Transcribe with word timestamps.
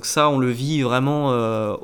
Donc 0.00 0.06
ça, 0.06 0.30
on 0.30 0.38
le 0.38 0.50
vit 0.50 0.80
vraiment 0.80 1.28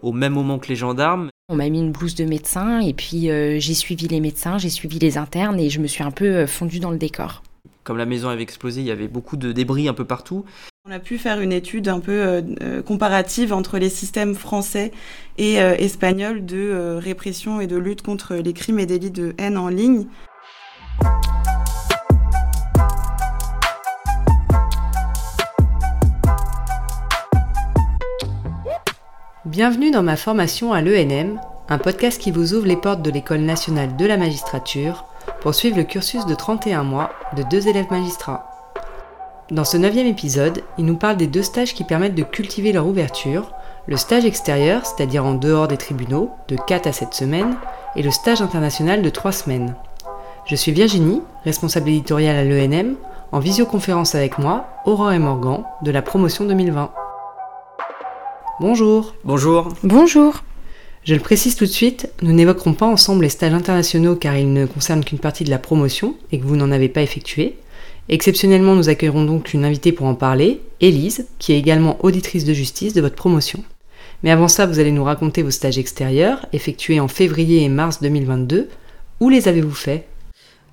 au 0.03 0.13
même 0.13 0.33
moment 0.33 0.59
que 0.59 0.69
les 0.69 0.75
gendarmes. 0.75 1.29
On 1.51 1.57
m'a 1.57 1.69
mis 1.69 1.81
une 1.81 1.93
blouse 1.93 2.15
de 2.15 2.25
médecin 2.25 2.81
et 2.81 2.95
puis 2.95 3.29
j'ai 3.29 3.75
suivi 3.75 4.09
les 4.09 4.21
médecins, 4.21 4.57
j'ai 4.57 4.71
suivi 4.71 4.99
les 4.99 5.19
internes 5.19 5.61
et 5.61 5.69
je 5.69 5.81
me 5.81 5.87
suis 5.87 6.03
un 6.03 6.11
peu 6.11 6.47
fondue 6.47 6.81
dans 6.81 6.91
le 6.91 6.97
décor. 6.97 7.43
Comme 7.85 7.99
la 7.99 8.07
maison 8.07 8.31
avait 8.31 8.43
explosé, 8.43 8.81
il 8.81 8.87
y 8.87 8.91
avait 8.91 9.07
beaucoup 9.07 9.37
de 9.37 9.53
débris 9.53 9.87
un 9.87 9.93
peu 9.93 10.07
partout. 10.07 10.47
On 10.89 10.93
a 10.93 10.99
pu 10.99 11.19
faire 11.19 11.41
une 11.41 11.53
étude 11.53 11.89
un 11.89 12.01
peu 12.01 12.13
euh, 12.13 12.43
euh, 12.63 12.83
comparative 12.83 13.53
entre 13.53 13.77
les 13.79 13.91
systèmes 13.91 14.35
français 14.35 14.93
et 15.37 15.61
euh, 15.61 15.75
espagnols 15.77 16.47
de 16.47 16.97
répression 17.01 17.61
et 17.61 17.67
de 17.67 17.77
lutte 17.77 18.03
contre 18.03 18.35
les 18.37 18.53
crimes 18.55 18.79
et 18.79 18.87
délits 18.87 19.11
de 19.11 19.35
haine 19.37 19.59
en 19.59 19.69
ligne. 19.69 20.07
Bienvenue 29.47 29.93
dans 29.93 30.03
ma 30.03 30.17
formation 30.17 30.73
à 30.73 30.83
l'ENM, 30.83 31.39
un 31.69 31.79
podcast 31.79 32.21
qui 32.21 32.33
vous 32.33 32.55
ouvre 32.55 32.67
les 32.67 32.75
portes 32.75 33.03
de 33.03 33.13
l'École 33.13 33.43
nationale 33.43 33.95
de 33.95 34.05
la 34.05 34.17
magistrature 34.17 35.05
pour 35.41 35.55
suivre 35.55 35.77
le 35.77 35.85
cursus 35.85 36.27
de 36.27 36.35
31 36.35 36.83
mois 36.83 37.13
de 37.37 37.45
deux 37.45 37.69
élèves 37.69 37.89
magistrats. 37.89 38.73
Dans 39.53 39.63
ce 39.63 39.77
neuvième 39.77 40.09
épisode, 40.09 40.65
il 40.79 40.85
nous 40.85 40.97
parle 40.97 41.17
des 41.17 41.29
deux 41.29 41.45
stages 41.45 41.75
qui 41.75 41.85
permettent 41.85 42.17
de 42.17 42.25
cultiver 42.25 42.73
leur 42.73 42.89
ouverture, 42.89 43.53
le 43.87 43.97
stage 43.97 44.25
extérieur, 44.25 44.85
c'est-à-dire 44.85 45.25
en 45.25 45.35
dehors 45.35 45.69
des 45.69 45.77
tribunaux, 45.77 46.33
de 46.49 46.57
4 46.57 46.89
à 46.89 46.93
7 46.93 47.15
semaines, 47.15 47.57
et 47.95 48.03
le 48.03 48.11
stage 48.11 48.43
international 48.43 49.01
de 49.01 49.11
3 49.11 49.31
semaines. 49.31 49.77
Je 50.47 50.57
suis 50.57 50.73
Virginie, 50.73 51.23
responsable 51.45 51.91
éditoriale 51.91 52.35
à 52.35 52.43
l'ENM, 52.43 52.97
en 53.31 53.39
visioconférence 53.39 54.17
avec 54.17 54.39
moi, 54.39 54.67
Aurore 54.87 55.13
et 55.13 55.21
Morgan, 55.21 55.63
de 55.83 55.93
la 55.93 56.03
promotion 56.03 56.47
2020. 56.47 56.91
Bonjour. 58.59 59.15
Bonjour. 59.23 59.69
Bonjour. 59.83 60.43
Je 61.05 61.13
le 61.13 61.21
précise 61.21 61.57
tout 61.57 61.67
de 61.67 61.71
suite, 61.71 62.11
nous 62.23 62.33
n'évoquerons 62.33 62.73
pas 62.73 62.87
ensemble 62.87 63.25
les 63.25 63.29
stages 63.29 63.53
internationaux 63.53 64.17
car 64.17 64.35
ils 64.35 64.51
ne 64.51 64.65
concernent 64.65 65.05
qu'une 65.05 65.19
partie 65.19 65.45
de 65.45 65.51
la 65.51 65.59
promotion 65.59 66.15
et 66.33 66.41
que 66.41 66.47
vous 66.47 66.57
n'en 66.57 66.71
avez 66.71 66.89
pas 66.89 67.03
effectué. 67.03 67.57
Exceptionnellement, 68.09 68.75
nous 68.75 68.89
accueillerons 68.89 69.27
donc 69.27 69.53
une 69.53 69.67
invitée 69.67 69.93
pour 69.93 70.07
en 70.07 70.15
parler, 70.15 70.63
Élise, 70.81 71.27
qui 71.39 71.53
est 71.53 71.59
également 71.59 72.03
auditrice 72.03 72.47
de 72.47 72.55
justice 72.55 72.95
de 72.95 73.03
votre 73.03 73.15
promotion. 73.15 73.63
Mais 74.23 74.31
avant 74.31 74.49
ça, 74.49 74.65
vous 74.65 74.79
allez 74.79 74.91
nous 74.91 75.05
raconter 75.05 75.43
vos 75.43 75.51
stages 75.51 75.77
extérieurs, 75.77 76.47
effectués 76.55 76.99
en 76.99 77.09
février 77.09 77.63
et 77.63 77.69
mars 77.69 78.01
2022. 78.01 78.69
Où 79.21 79.29
les 79.29 79.49
avez-vous 79.49 79.75
faits? 79.75 80.09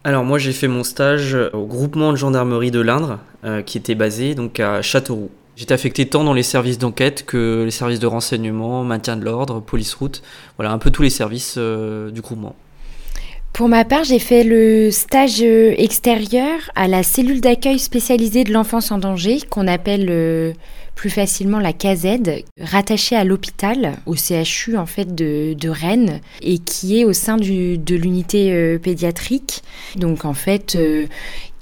Alors 0.06 0.24
moi 0.24 0.40
j'ai 0.40 0.54
fait 0.54 0.70
mon 0.70 0.86
stage 0.86 1.38
au 1.52 1.66
groupement 1.66 2.12
de 2.12 2.18
gendarmerie 2.18 2.72
de 2.72 2.80
l'Indre, 2.80 3.20
euh, 3.44 3.62
qui 3.62 3.78
était 3.78 3.96
basé 3.96 4.36
donc 4.36 4.62
à 4.62 4.82
Châteauroux. 4.82 5.32
J'étais 5.56 5.74
affecté 5.74 6.08
tant 6.08 6.24
dans 6.24 6.34
les 6.34 6.44
services 6.44 6.80
d'enquête 6.80 7.26
que 7.26 7.64
les 7.64 7.72
services 7.72 8.00
de 8.00 8.08
renseignement, 8.08 8.84
maintien 8.84 9.18
de 9.18 9.24
l'ordre, 9.24 9.60
police 9.60 9.94
route, 9.94 10.24
voilà 10.58 10.72
un 10.72 10.80
peu 10.80 10.90
tous 10.90 11.04
les 11.04 11.12
services 11.12 11.56
euh, 11.58 12.10
du 12.10 12.22
groupement. 12.22 12.56
Pour 13.54 13.70
ma 13.70 13.86
part, 13.86 14.04
j'ai 14.04 14.18
fait 14.18 14.44
le 14.44 14.90
stage 14.90 15.44
euh, 15.44 15.76
extérieur 15.78 16.72
à 16.74 16.88
la 16.88 17.04
cellule 17.04 17.40
d'accueil 17.40 17.78
spécialisée 17.78 18.44
de 18.44 18.52
l'enfance 18.52 18.92
en 18.92 18.98
danger, 18.98 19.42
qu'on 19.48 19.68
appelle 19.68 20.08
euh, 20.10 20.54
plus 20.96 21.12
facilement 21.12 21.60
la 21.60 21.72
CAZ, 21.72 22.18
rattachée 22.60 23.16
à 23.16 23.24
l'hôpital, 23.24 23.94
au 24.08 24.16
CHU 24.16 24.76
en 24.76 24.88
fait 24.88 25.14
de, 25.14 25.70
Rennes, 25.70 26.20
et 26.42 26.58
qui 26.58 27.00
est 27.00 27.06
au 27.06 27.14
sein 27.14 27.38
de 27.38 27.96
l'unité 27.96 28.52
euh, 28.54 28.80
pédiatrique. 28.80 29.62
Donc 29.98 30.26
en 30.26 30.34
fait, 30.34 30.76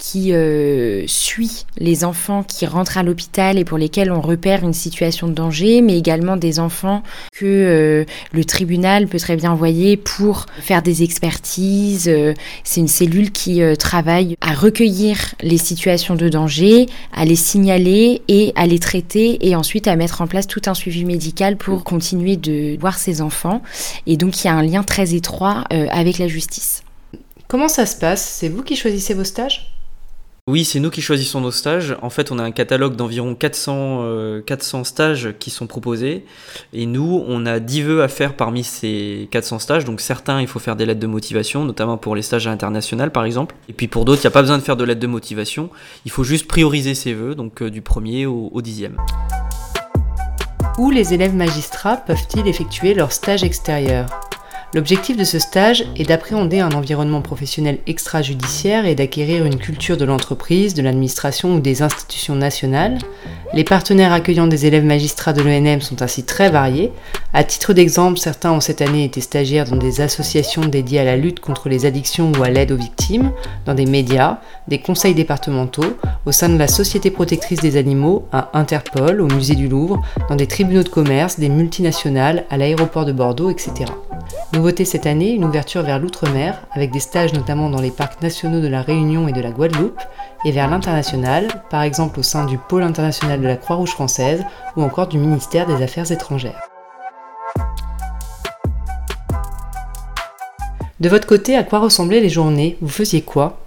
qui 0.02 0.32
euh, 0.32 1.04
suit 1.06 1.64
les 1.78 2.04
enfants 2.04 2.42
qui 2.42 2.66
rentrent 2.66 2.98
à 2.98 3.04
l'hôpital 3.04 3.56
et 3.56 3.64
pour 3.64 3.78
lesquels 3.78 4.10
on 4.10 4.20
repère 4.20 4.64
une 4.64 4.72
situation 4.72 5.28
de 5.28 5.32
danger, 5.32 5.80
mais 5.80 5.96
également 5.96 6.36
des 6.36 6.58
enfants 6.58 7.04
que 7.30 7.46
euh, 7.46 8.04
le 8.32 8.44
tribunal 8.44 9.06
peut 9.06 9.20
très 9.20 9.36
bien 9.36 9.52
envoyer 9.52 9.96
pour 9.96 10.46
faire 10.58 10.82
des 10.82 11.04
expertises. 11.04 12.08
Euh, 12.08 12.34
c'est 12.64 12.80
une 12.80 12.88
cellule 12.88 13.30
qui 13.30 13.62
travaille 13.78 14.36
à 14.40 14.54
recueillir 14.54 15.36
les 15.40 15.56
situations 15.56 16.16
de 16.16 16.28
danger, 16.28 16.86
à 17.14 17.24
les 17.24 17.36
signaler 17.36 18.22
et 18.26 18.52
à 18.56 18.66
les 18.66 18.80
traiter 18.80 19.46
et 19.46 19.54
ensuite 19.54 19.86
à 19.86 19.94
mettre 19.94 20.20
en 20.20 20.26
place 20.26 20.48
tout 20.48 20.62
un 20.66 20.74
suivi 20.74 21.04
médical 21.04 21.56
pour 21.56 21.84
continuer 21.84 22.36
de 22.36 22.76
voir 22.80 22.98
ces 22.98 23.22
enfants. 23.22 23.62
Et 24.08 24.16
donc 24.16 24.42
il 24.42 24.48
y 24.48 24.50
a 24.50 24.54
un 24.54 24.62
lien 24.62 24.82
très 24.82 25.14
étroit 25.14 25.62
avec 25.70 26.18
la 26.18 26.26
justice. 26.26 26.82
Comment 27.46 27.68
ça 27.68 27.86
se 27.86 27.96
passe? 27.96 28.38
C'est 28.40 28.48
vous 28.48 28.64
qui 28.64 28.74
choisissez 28.74 29.14
vos 29.14 29.24
stages? 29.24 29.71
Oui, 30.48 30.64
c'est 30.64 30.80
nous 30.80 30.90
qui 30.90 31.02
choisissons 31.02 31.40
nos 31.40 31.52
stages. 31.52 31.96
En 32.02 32.10
fait, 32.10 32.32
on 32.32 32.38
a 32.40 32.42
un 32.42 32.50
catalogue 32.50 32.96
d'environ 32.96 33.36
400, 33.36 34.42
400 34.44 34.80
euh, 34.80 34.84
stages 34.84 35.34
qui 35.38 35.50
sont 35.50 35.68
proposés. 35.68 36.24
Et 36.72 36.86
nous, 36.86 37.22
on 37.28 37.46
a 37.46 37.60
10 37.60 37.82
vœux 37.82 38.02
à 38.02 38.08
faire 38.08 38.34
parmi 38.34 38.64
ces 38.64 39.28
400 39.30 39.60
stages. 39.60 39.84
Donc 39.84 40.00
certains, 40.00 40.40
il 40.40 40.48
faut 40.48 40.58
faire 40.58 40.74
des 40.74 40.84
lettres 40.84 40.98
de 40.98 41.06
motivation, 41.06 41.64
notamment 41.64 41.96
pour 41.96 42.16
les 42.16 42.22
stages 42.22 42.48
internationaux 42.48 43.08
par 43.10 43.24
exemple. 43.24 43.54
Et 43.68 43.72
puis 43.72 43.86
pour 43.86 44.04
d'autres, 44.04 44.22
il 44.22 44.26
n'y 44.26 44.32
a 44.32 44.32
pas 44.32 44.42
besoin 44.42 44.58
de 44.58 44.64
faire 44.64 44.76
de 44.76 44.82
lettres 44.82 44.98
de 44.98 45.06
motivation. 45.06 45.70
Il 46.06 46.10
faut 46.10 46.24
juste 46.24 46.48
prioriser 46.48 46.96
ses 46.96 47.14
vœux, 47.14 47.36
donc 47.36 47.62
euh, 47.62 47.70
du 47.70 47.80
premier 47.80 48.26
au 48.26 48.60
dixième. 48.62 48.96
Où 50.76 50.90
les 50.90 51.14
élèves 51.14 51.36
magistrats 51.36 51.98
peuvent-ils 51.98 52.48
effectuer 52.48 52.94
leur 52.94 53.12
stage 53.12 53.44
extérieur? 53.44 54.08
L'objectif 54.74 55.18
de 55.18 55.24
ce 55.24 55.38
stage 55.38 55.84
est 55.96 56.08
d'appréhender 56.08 56.60
un 56.60 56.72
environnement 56.72 57.20
professionnel 57.20 57.80
extrajudiciaire 57.86 58.86
et 58.86 58.94
d'acquérir 58.94 59.44
une 59.44 59.58
culture 59.58 59.98
de 59.98 60.06
l'entreprise, 60.06 60.72
de 60.72 60.80
l'administration 60.80 61.56
ou 61.56 61.60
des 61.60 61.82
institutions 61.82 62.34
nationales. 62.34 62.96
Les 63.52 63.64
partenaires 63.64 64.14
accueillant 64.14 64.46
des 64.46 64.64
élèves 64.64 64.86
magistrats 64.86 65.34
de 65.34 65.42
l'ENM 65.42 65.82
sont 65.82 66.00
ainsi 66.00 66.24
très 66.24 66.48
variés. 66.48 66.90
À 67.34 67.44
titre 67.44 67.74
d'exemple, 67.74 68.18
certains 68.18 68.50
ont 68.50 68.60
cette 68.60 68.80
année 68.80 69.04
été 69.04 69.20
stagiaires 69.20 69.68
dans 69.68 69.76
des 69.76 70.00
associations 70.00 70.62
dédiées 70.62 71.00
à 71.00 71.04
la 71.04 71.18
lutte 71.18 71.40
contre 71.40 71.68
les 71.68 71.84
addictions 71.84 72.32
ou 72.32 72.42
à 72.42 72.48
l'aide 72.48 72.72
aux 72.72 72.76
victimes, 72.76 73.30
dans 73.66 73.74
des 73.74 73.84
médias, 73.84 74.38
des 74.68 74.78
conseils 74.78 75.14
départementaux, 75.14 75.98
au 76.24 76.32
sein 76.32 76.48
de 76.48 76.56
la 76.56 76.68
Société 76.68 77.10
protectrice 77.10 77.60
des 77.60 77.76
animaux, 77.76 78.26
à 78.32 78.48
Interpol, 78.54 79.20
au 79.20 79.26
musée 79.26 79.54
du 79.54 79.68
Louvre, 79.68 80.00
dans 80.30 80.36
des 80.36 80.46
tribunaux 80.46 80.82
de 80.82 80.88
commerce, 80.88 81.38
des 81.38 81.50
multinationales, 81.50 82.44
à 82.48 82.56
l'aéroport 82.56 83.04
de 83.04 83.12
Bordeaux, 83.12 83.50
etc. 83.50 83.84
Nouveauté 84.62 84.84
cette 84.84 85.06
année, 85.06 85.32
une 85.32 85.44
ouverture 85.44 85.82
vers 85.82 85.98
l'outre-mer, 85.98 86.68
avec 86.70 86.92
des 86.92 87.00
stages 87.00 87.32
notamment 87.32 87.68
dans 87.68 87.80
les 87.80 87.90
parcs 87.90 88.22
nationaux 88.22 88.60
de 88.60 88.68
la 88.68 88.80
Réunion 88.80 89.26
et 89.26 89.32
de 89.32 89.40
la 89.40 89.50
Guadeloupe, 89.50 90.00
et 90.44 90.52
vers 90.52 90.70
l'international, 90.70 91.48
par 91.68 91.82
exemple 91.82 92.20
au 92.20 92.22
sein 92.22 92.46
du 92.46 92.58
pôle 92.58 92.84
international 92.84 93.40
de 93.40 93.48
la 93.48 93.56
Croix-Rouge 93.56 93.90
française 93.90 94.44
ou 94.76 94.82
encore 94.82 95.08
du 95.08 95.18
ministère 95.18 95.66
des 95.66 95.82
Affaires 95.82 96.12
étrangères. 96.12 96.60
De 101.00 101.08
votre 101.08 101.26
côté, 101.26 101.56
à 101.56 101.64
quoi 101.64 101.80
ressemblaient 101.80 102.20
les 102.20 102.28
journées? 102.28 102.78
Vous 102.80 102.88
faisiez 102.88 103.22
quoi? 103.22 103.58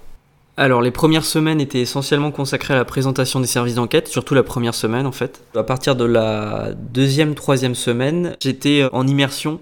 Alors 0.56 0.80
les 0.80 0.92
premières 0.92 1.26
semaines 1.26 1.60
étaient 1.60 1.82
essentiellement 1.82 2.30
consacrées 2.30 2.72
à 2.72 2.78
la 2.78 2.86
présentation 2.86 3.40
des 3.40 3.46
services 3.46 3.74
d'enquête, 3.74 4.08
surtout 4.08 4.34
la 4.34 4.42
première 4.42 4.74
semaine 4.74 5.04
en 5.04 5.12
fait. 5.12 5.42
À 5.54 5.62
partir 5.62 5.94
de 5.94 6.06
la 6.06 6.70
deuxième, 6.74 7.34
troisième 7.34 7.74
semaine, 7.74 8.34
j'étais 8.40 8.88
en 8.94 9.06
immersion 9.06 9.60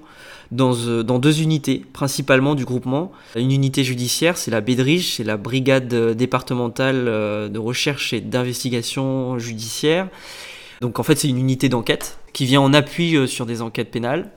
euh, 0.52 1.02
dans, 1.02 1.18
deux 1.18 1.42
unités, 1.42 1.84
principalement 1.92 2.54
du 2.54 2.64
groupement. 2.64 3.12
Une 3.36 3.52
unité 3.52 3.84
judiciaire, 3.84 4.36
c'est 4.36 4.50
la 4.50 4.60
BEDRIGE, 4.60 5.14
c'est 5.16 5.24
la 5.24 5.36
brigade 5.36 5.92
euh, 5.92 6.14
départementale 6.14 7.08
euh, 7.08 7.48
de 7.48 7.58
recherche 7.58 8.12
et 8.12 8.20
d'investigation 8.20 9.38
judiciaire. 9.38 10.08
Donc 10.80 10.98
en 10.98 11.02
fait, 11.02 11.16
c'est 11.16 11.28
une 11.28 11.38
unité 11.38 11.68
d'enquête 11.68 12.18
qui 12.32 12.46
vient 12.46 12.60
en 12.60 12.74
appui 12.74 13.16
sur 13.28 13.46
des 13.46 13.62
enquêtes 13.62 13.90
pénales. 13.90 14.30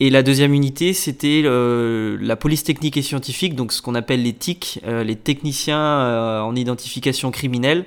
Et 0.00 0.10
la 0.10 0.22
deuxième 0.22 0.54
unité, 0.54 0.92
c'était 0.92 1.42
la 1.44 2.36
police 2.36 2.64
technique 2.64 2.96
et 2.96 3.02
scientifique, 3.02 3.54
donc 3.54 3.72
ce 3.72 3.80
qu'on 3.80 3.94
appelle 3.94 4.22
les 4.22 4.32
TIC, 4.32 4.80
les 4.84 5.14
techniciens 5.14 6.42
en 6.42 6.54
identification 6.56 7.30
criminelle, 7.30 7.84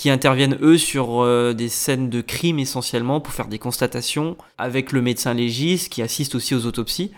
qui 0.00 0.08
interviennent 0.08 0.56
eux 0.62 0.78
sur 0.78 1.22
euh, 1.22 1.52
des 1.52 1.68
scènes 1.68 2.08
de 2.08 2.22
crime 2.22 2.58
essentiellement 2.58 3.20
pour 3.20 3.34
faire 3.34 3.48
des 3.48 3.58
constatations 3.58 4.38
avec 4.56 4.92
le 4.92 5.02
médecin 5.02 5.34
légiste 5.34 5.92
qui 5.92 6.00
assiste 6.00 6.34
aussi 6.34 6.54
aux 6.54 6.64
autopsies. 6.64 7.12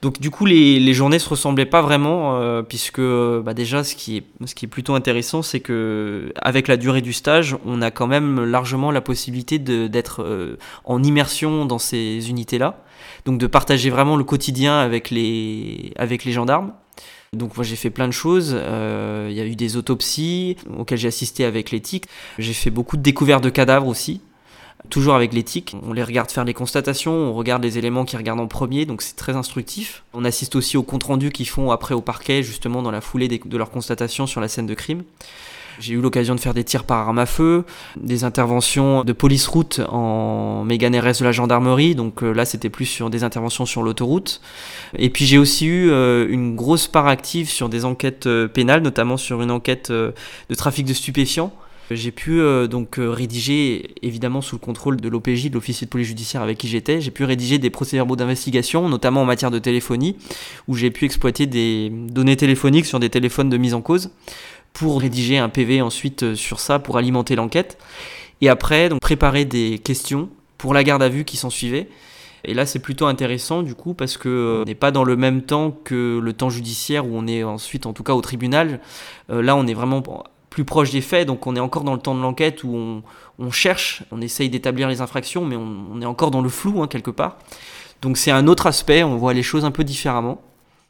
Donc 0.00 0.18
du 0.18 0.30
coup 0.30 0.46
les, 0.46 0.80
les 0.80 0.94
journées 0.94 1.18
se 1.18 1.28
ressemblaient 1.28 1.66
pas 1.66 1.82
vraiment 1.82 2.38
euh, 2.38 2.62
puisque 2.62 3.02
bah, 3.02 3.52
déjà 3.52 3.84
ce 3.84 3.94
qui 3.94 4.16
est 4.16 4.24
ce 4.46 4.54
qui 4.54 4.64
est 4.64 4.68
plutôt 4.68 4.94
intéressant 4.94 5.42
c'est 5.42 5.60
que 5.60 6.32
avec 6.40 6.68
la 6.68 6.78
durée 6.78 7.02
du 7.02 7.12
stage 7.12 7.54
on 7.66 7.82
a 7.82 7.90
quand 7.90 8.06
même 8.06 8.42
largement 8.42 8.90
la 8.90 9.02
possibilité 9.02 9.58
d'être 9.58 10.22
euh, 10.22 10.56
en 10.86 11.02
immersion 11.02 11.66
dans 11.66 11.78
ces 11.78 12.30
unités 12.30 12.56
là 12.56 12.82
donc 13.26 13.36
de 13.36 13.46
partager 13.46 13.90
vraiment 13.90 14.16
le 14.16 14.24
quotidien 14.24 14.78
avec 14.78 15.10
les 15.10 15.92
avec 15.96 16.24
les 16.24 16.32
gendarmes 16.32 16.72
donc 17.34 17.56
moi 17.56 17.64
j'ai 17.64 17.76
fait 17.76 17.88
plein 17.88 18.08
de 18.08 18.12
choses. 18.12 18.54
Euh, 18.54 19.28
il 19.30 19.36
y 19.36 19.40
a 19.40 19.46
eu 19.46 19.56
des 19.56 19.78
autopsies 19.78 20.56
auxquelles 20.78 20.98
j'ai 20.98 21.08
assisté 21.08 21.46
avec 21.46 21.70
l'éthique. 21.70 22.04
J'ai 22.38 22.52
fait 22.52 22.68
beaucoup 22.70 22.98
de 22.98 23.02
découvertes 23.02 23.42
de 23.42 23.48
cadavres 23.48 23.86
aussi. 23.86 24.20
Toujours 24.90 25.14
avec 25.14 25.32
l'éthique, 25.32 25.76
on 25.82 25.92
les 25.92 26.02
regarde 26.02 26.30
faire 26.30 26.44
les 26.44 26.54
constatations, 26.54 27.12
on 27.12 27.32
regarde 27.32 27.62
les 27.62 27.78
éléments 27.78 28.04
qu'ils 28.04 28.18
regardent 28.18 28.40
en 28.40 28.48
premier, 28.48 28.84
donc 28.84 29.00
c'est 29.00 29.14
très 29.14 29.36
instructif. 29.36 30.02
On 30.12 30.24
assiste 30.24 30.56
aussi 30.56 30.76
aux 30.76 30.82
comptes 30.82 31.04
rendus 31.04 31.30
qu'ils 31.30 31.48
font 31.48 31.70
après 31.70 31.94
au 31.94 32.00
parquet, 32.00 32.42
justement 32.42 32.82
dans 32.82 32.90
la 32.90 33.00
foulée 33.00 33.28
de 33.28 33.56
leurs 33.56 33.70
constatations 33.70 34.26
sur 34.26 34.40
la 34.40 34.48
scène 34.48 34.66
de 34.66 34.74
crime. 34.74 35.04
J'ai 35.82 35.94
eu 35.94 36.00
l'occasion 36.00 36.34
de 36.36 36.40
faire 36.40 36.54
des 36.54 36.62
tirs 36.62 36.84
par 36.84 37.08
arme 37.08 37.18
à 37.18 37.26
feu, 37.26 37.64
des 38.00 38.22
interventions 38.22 39.02
de 39.02 39.12
police 39.12 39.48
route 39.48 39.80
en 39.88 40.64
Mégane 40.64 40.96
RS 40.96 41.18
de 41.18 41.24
la 41.24 41.32
gendarmerie, 41.32 41.96
donc 41.96 42.22
là 42.22 42.44
c'était 42.44 42.70
plus 42.70 42.86
sur 42.86 43.10
des 43.10 43.24
interventions 43.24 43.66
sur 43.66 43.82
l'autoroute. 43.82 44.40
Et 44.96 45.10
puis 45.10 45.26
j'ai 45.26 45.38
aussi 45.38 45.66
eu 45.66 45.90
une 46.30 46.54
grosse 46.54 46.86
part 46.86 47.08
active 47.08 47.50
sur 47.50 47.68
des 47.68 47.84
enquêtes 47.84 48.28
pénales, 48.54 48.82
notamment 48.82 49.16
sur 49.16 49.42
une 49.42 49.50
enquête 49.50 49.90
de 49.90 50.54
trafic 50.54 50.86
de 50.86 50.94
stupéfiants 50.94 51.52
j'ai 51.94 52.10
pu 52.10 52.40
euh, 52.40 52.66
donc 52.66 52.98
euh, 52.98 53.10
rédiger, 53.10 53.94
évidemment 54.02 54.40
sous 54.40 54.56
le 54.56 54.60
contrôle 54.60 55.00
de 55.00 55.08
l'OPJ, 55.08 55.48
de 55.48 55.54
l'officier 55.54 55.86
de 55.86 55.90
police 55.90 56.08
judiciaire 56.08 56.42
avec 56.42 56.58
qui 56.58 56.68
j'étais, 56.68 57.00
j'ai 57.00 57.10
pu 57.10 57.24
rédiger 57.24 57.58
des 57.58 57.70
procès-verbaux 57.70 58.16
d'investigation, 58.16 58.88
notamment 58.88 59.22
en 59.22 59.24
matière 59.24 59.50
de 59.50 59.58
téléphonie, 59.58 60.16
où 60.68 60.76
j'ai 60.76 60.90
pu 60.90 61.04
exploiter 61.04 61.46
des 61.46 61.90
données 61.90 62.36
téléphoniques 62.36 62.86
sur 62.86 63.00
des 63.00 63.10
téléphones 63.10 63.50
de 63.50 63.56
mise 63.56 63.74
en 63.74 63.80
cause 63.80 64.10
pour 64.72 65.00
rédiger 65.00 65.38
un 65.38 65.48
PV 65.48 65.82
ensuite 65.82 66.22
euh, 66.22 66.34
sur 66.34 66.60
ça, 66.60 66.78
pour 66.78 66.98
alimenter 66.98 67.36
l'enquête. 67.36 67.78
Et 68.40 68.48
après, 68.48 68.88
donc 68.88 69.00
préparer 69.00 69.44
des 69.44 69.78
questions 69.78 70.28
pour 70.58 70.74
la 70.74 70.84
garde 70.84 71.02
à 71.02 71.08
vue 71.08 71.24
qui 71.24 71.36
s'en 71.36 71.50
suivait. 71.50 71.88
Et 72.44 72.54
là, 72.54 72.66
c'est 72.66 72.80
plutôt 72.80 73.06
intéressant 73.06 73.62
du 73.62 73.76
coup 73.76 73.94
parce 73.94 74.16
que 74.16 74.62
on 74.62 74.64
n'est 74.64 74.74
pas 74.74 74.90
dans 74.90 75.04
le 75.04 75.16
même 75.16 75.42
temps 75.42 75.70
que 75.70 76.18
le 76.20 76.32
temps 76.32 76.50
judiciaire 76.50 77.06
où 77.06 77.10
on 77.14 77.28
est 77.28 77.44
ensuite, 77.44 77.86
en 77.86 77.92
tout 77.92 78.02
cas 78.02 78.14
au 78.14 78.20
tribunal. 78.20 78.80
là, 79.28 79.54
on 79.54 79.64
est 79.68 79.74
vraiment 79.74 80.02
plus 80.52 80.64
proche 80.64 80.90
des 80.90 81.00
faits, 81.00 81.26
donc 81.26 81.46
on 81.46 81.56
est 81.56 81.60
encore 81.60 81.82
dans 81.82 81.94
le 81.94 81.98
temps 81.98 82.14
de 82.14 82.20
l'enquête 82.20 82.62
où 82.62 83.02
on, 83.38 83.50
cherche, 83.50 84.04
on 84.12 84.20
essaye 84.20 84.50
d'établir 84.50 84.86
les 84.86 85.00
infractions, 85.00 85.44
mais 85.46 85.56
on, 85.56 86.00
est 86.00 86.06
encore 86.06 86.30
dans 86.30 86.42
le 86.42 86.50
flou 86.50 86.82
hein, 86.82 86.88
quelque 86.88 87.10
part. 87.10 87.38
Donc 88.02 88.18
c'est 88.18 88.30
un 88.30 88.46
autre 88.46 88.66
aspect, 88.66 89.02
on 89.02 89.16
voit 89.16 89.32
les 89.32 89.42
choses 89.42 89.64
un 89.64 89.70
peu 89.70 89.82
différemment. 89.82 90.42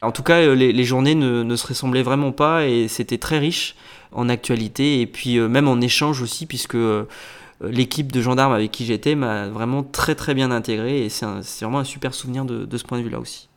En 0.03 0.11
tout 0.11 0.23
cas, 0.23 0.41
euh, 0.41 0.53
les, 0.53 0.83
journées 0.83 1.15
ne, 1.15 1.55
se 1.55 1.67
ressemblaient 1.67 2.03
vraiment 2.03 2.31
pas 2.31 2.67
et 2.67 2.87
c'était 2.87 3.17
très 3.17 3.39
riche 3.39 3.75
en 4.11 4.29
actualité 4.29 5.01
et 5.01 5.07
puis 5.07 5.37
euh, 5.37 5.47
même 5.47 5.67
en 5.67 5.79
échange 5.79 6.21
aussi, 6.21 6.45
puisque 6.45 6.75
euh, 6.75 7.05
l'équipe 7.61 8.11
de 8.11 8.21
gendarmes 8.21 8.53
avec 8.53 8.71
qui 8.71 8.85
j'étais 8.85 9.15
m'a 9.15 9.47
vraiment 9.47 9.81
très 9.83 10.15
très 10.15 10.33
bien 10.33 10.51
intégré 10.51 11.05
et 11.05 11.09
c'est 11.09 11.25
vraiment 11.61 11.79
un 11.79 11.83
super 11.85 12.13
souvenir 12.13 12.43
de 12.43 12.77
ce 12.77 12.83
point 12.83 12.97
de 12.97 13.03
vue-là 13.03 13.19
aussi. 13.19 13.47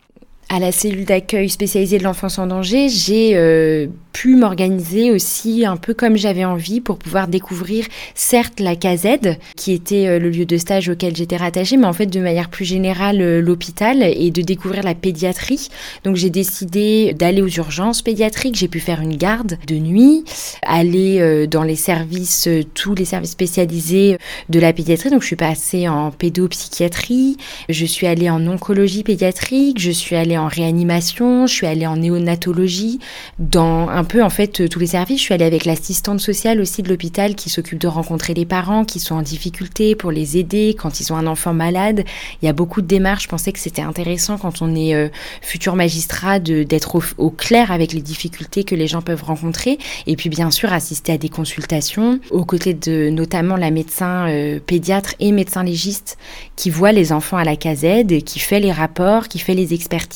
À 0.48 0.60
la 0.60 0.70
cellule 0.70 1.04
d'accueil 1.04 1.48
spécialisée 1.50 1.98
de 1.98 2.04
l'enfance 2.04 2.38
en 2.38 2.46
danger, 2.46 2.88
j'ai 2.88 3.32
euh, 3.34 3.88
pu 4.12 4.37
m'organiser 4.37 5.10
aussi 5.10 5.66
un 5.66 5.76
peu 5.76 5.93
comme 5.93 6.16
j'avais 6.16 6.44
envie 6.44 6.81
pour 6.81 6.98
pouvoir 6.98 7.26
découvrir 7.26 7.84
certes 8.14 8.60
la 8.60 8.76
CAZ, 8.76 9.19
qui 9.56 9.72
était 9.72 10.06
euh, 10.06 10.20
le 10.20 10.31
lieu 10.31 10.46
de 10.46 10.56
stage 10.56 10.88
auquel 10.88 11.16
j'étais 11.16 11.37
rattachée, 11.37 11.76
mais 11.76 11.87
en 11.87 11.93
fait 11.93 12.06
de 12.06 12.20
manière 12.20 12.48
plus 12.48 12.64
générale 12.64 13.20
euh, 13.20 13.40
l'hôpital 13.40 14.04
et 14.04 14.31
de 14.31 14.40
découvrir 14.40 14.84
la 14.84 14.94
pédiatrie. 14.94 15.69
Donc 16.04 16.14
j'ai 16.14 16.31
décidé 16.31 17.12
d'aller 17.12 17.42
aux 17.42 17.49
urgences 17.49 18.00
pédiatriques, 18.00 18.54
j'ai 18.54 18.69
pu 18.69 18.78
faire 18.78 19.00
une 19.00 19.16
garde 19.16 19.58
de 19.66 19.75
nuit, 19.75 20.22
aller 20.62 21.46
dans 21.49 21.64
les 21.64 21.76
services, 21.76 22.49
tous 22.75 22.94
les 22.94 23.04
services 23.04 23.32
spécialisés 23.32 24.16
de 24.49 24.60
la 24.60 24.72
pédiatrie. 24.72 25.10
Donc 25.10 25.22
je 25.22 25.26
suis 25.26 25.34
passée 25.34 25.88
en 25.88 26.12
pédopsychiatrie, 26.12 27.37
je 27.69 27.84
suis 27.84 28.06
allée 28.06 28.31
en 28.31 28.46
oncologie 28.46 29.02
pédiatrique, 29.02 29.81
je 29.81 29.90
suis 29.90 30.14
allée 30.14 30.36
en 30.38 30.49
réanimation, 30.49 31.47
je 31.47 31.53
suis 31.53 31.67
allée 31.67 31.87
en 31.87 31.97
néonatologie, 31.97 32.99
dans 33.38 33.88
un 33.88 34.05
peu 34.05 34.23
en 34.23 34.31
fait 34.31 34.69
tous 34.69 34.79
les 34.79 34.88
services. 34.88 35.19
Je 35.19 35.25
suis 35.25 35.35
allée 35.35 35.44
avec 35.44 35.65
l'assistante 35.65 36.21
sociale 36.21 36.61
aussi 36.61 36.83
de 36.83 36.88
l'hôpital 36.88 37.35
qui 37.35 37.50
s'occupe 37.50 37.79
de 37.79 37.88
rencontrer 37.88 38.35
les 38.35 38.44
parents 38.44 38.85
qui 38.85 39.00
sont 39.00 39.15
en 39.15 39.23
difficulté 39.23 39.94
pour 39.94 40.11
les 40.11 40.37
aider 40.37 40.77
quand 40.79 41.00
ils 41.00 41.12
ont 41.12 41.17
un 41.17 41.27
enfant 41.27 41.53
malade. 41.53 42.05
Il 42.43 42.47
y 42.47 42.49
a 42.49 42.53
beaucoup 42.53 42.83
de 42.83 42.87
démarches. 42.87 43.25
Je 43.25 43.29
pensais 43.29 43.53
que 43.53 43.59
c'était 43.59 43.83
intéressant 43.83 44.38
quand 44.38 44.62
on 44.62 44.75
est 44.75 44.94
euh, 44.94 45.09
futur 45.43 45.77
magistrat 45.77 46.38
d'être 46.38 47.00
au, 47.19 47.31
clair 47.31 47.73
avec 47.73 47.93
les 47.93 48.03
difficultés 48.03 48.65
que 48.65 48.75
les 48.75 48.87
gens 48.87 49.03
peuvent 49.03 49.25
rencontrer. 49.25 49.79
Et 50.06 50.17
puis 50.17 50.29
bien 50.29 50.50
sûr 50.50 50.73
assister 50.73 51.12
à 51.12 51.19
des 51.19 51.29
consultations 51.29 52.21
aux 52.31 52.44
côtés 52.44 52.75
de 52.75 53.11
notamment 53.11 53.56
la 53.56 53.71
médecin 53.71 54.29
euh, 54.29 54.61
pédiatre 54.65 55.15
et 55.21 55.33
médecin 55.33 55.62
légiste 55.62 56.19
qui 56.56 56.71
voit 56.71 56.93
les 56.93 57.12
enfants 57.12 57.37
à 57.37 57.44
la 57.44 57.56
casette, 57.56 58.25
qui 58.25 58.38
fait 58.38 58.61
les 58.61 58.73
rapports, 58.73 59.29
qui 59.29 59.38
fait 59.38 59.55
les 59.55 59.75
expertises 59.75 60.06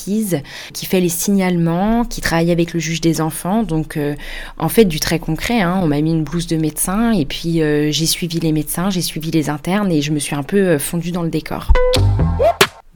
qui 0.73 0.87
fait 0.87 1.01
les 1.01 1.09
signalements, 1.09 2.05
qui 2.05 2.21
travaille 2.21 2.51
avec 2.51 2.75
le 2.75 2.81
juge 2.81 3.01
des 3.01 3.21
enfants. 3.21 3.63
Donc, 3.63 3.97
euh, 3.97 4.15
en 4.59 4.69
fait, 4.69 4.85
du 4.85 5.01
très 5.01 5.19
concret. 5.19 5.61
Hein. 5.61 5.81
On 5.83 5.87
m'a 5.87 6.01
mis 6.01 6.11
une 6.11 6.25
blouse 6.25 6.47
de 6.47 6.57
médecin 6.57 7.13
et 7.13 7.25
puis 7.25 7.63
euh, 7.63 7.91
j'ai 7.91 8.07
suivi 8.07 8.41
les 8.41 8.53
médecins, 8.53 8.91
j'ai 8.91 9.03
suivi 9.03 9.31
les 9.31 9.51
internes 9.51 9.91
et 9.93 10.03
je 10.03 10.13
me 10.13 10.19
suis 10.19 10.35
un 10.35 10.43
peu 10.43 10.59
euh, 10.59 10.79
fondue 10.79 11.13
dans 11.13 11.23
le 11.23 11.31
décor. 11.31 11.73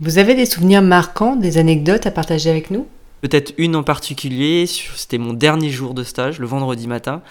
Vous 0.01 0.19
avez 0.19 0.35
des 0.35 0.47
souvenirs 0.47 0.83
marquants, 0.83 1.37
des 1.37 1.59
anecdotes 1.59 2.07
à 2.07 2.11
partager 2.11 2.51
avec 2.51 2.71
nous? 2.71 2.87
Peut-être 3.21 3.55
une 3.57 3.77
en 3.77 3.83
particulier, 3.83 4.67
c'était 4.67 5.19
mon 5.19 5.33
dernier 5.33 5.71
jour 5.71 5.95
de 5.95 6.03
stage, 6.03 6.39
le 6.39 6.47
vendredi 6.47 6.87
matin 6.89 7.23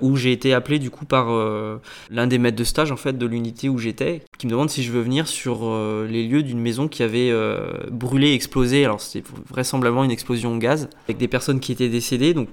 où 0.00 0.16
j'ai 0.16 0.32
été 0.32 0.52
appelé 0.54 0.78
du 0.78 0.90
coup 0.90 1.04
par 1.04 1.30
euh, 1.30 1.80
l'un 2.10 2.26
des 2.26 2.38
maîtres 2.38 2.56
de 2.56 2.64
stage 2.64 2.92
en 2.92 2.96
fait 2.96 3.16
de 3.16 3.26
l'unité 3.26 3.68
où 3.68 3.78
j'étais, 3.78 4.22
qui 4.38 4.46
me 4.46 4.52
demande 4.52 4.70
si 4.70 4.82
je 4.82 4.92
veux 4.92 5.00
venir 5.00 5.28
sur 5.28 5.60
euh, 5.62 6.06
les 6.08 6.26
lieux 6.26 6.42
d'une 6.42 6.60
maison 6.60 6.88
qui 6.88 7.02
avait 7.02 7.30
euh, 7.30 7.72
brûlé, 7.90 8.32
explosé. 8.32 8.84
Alors 8.84 9.00
c'était 9.00 9.26
vraisemblablement 9.48 10.04
une 10.04 10.10
explosion 10.10 10.54
au 10.54 10.58
gaz 10.58 10.88
avec 11.08 11.18
des 11.18 11.28
personnes 11.28 11.60
qui 11.60 11.72
étaient 11.72 11.88
décédées. 11.88 12.34
Donc 12.34 12.48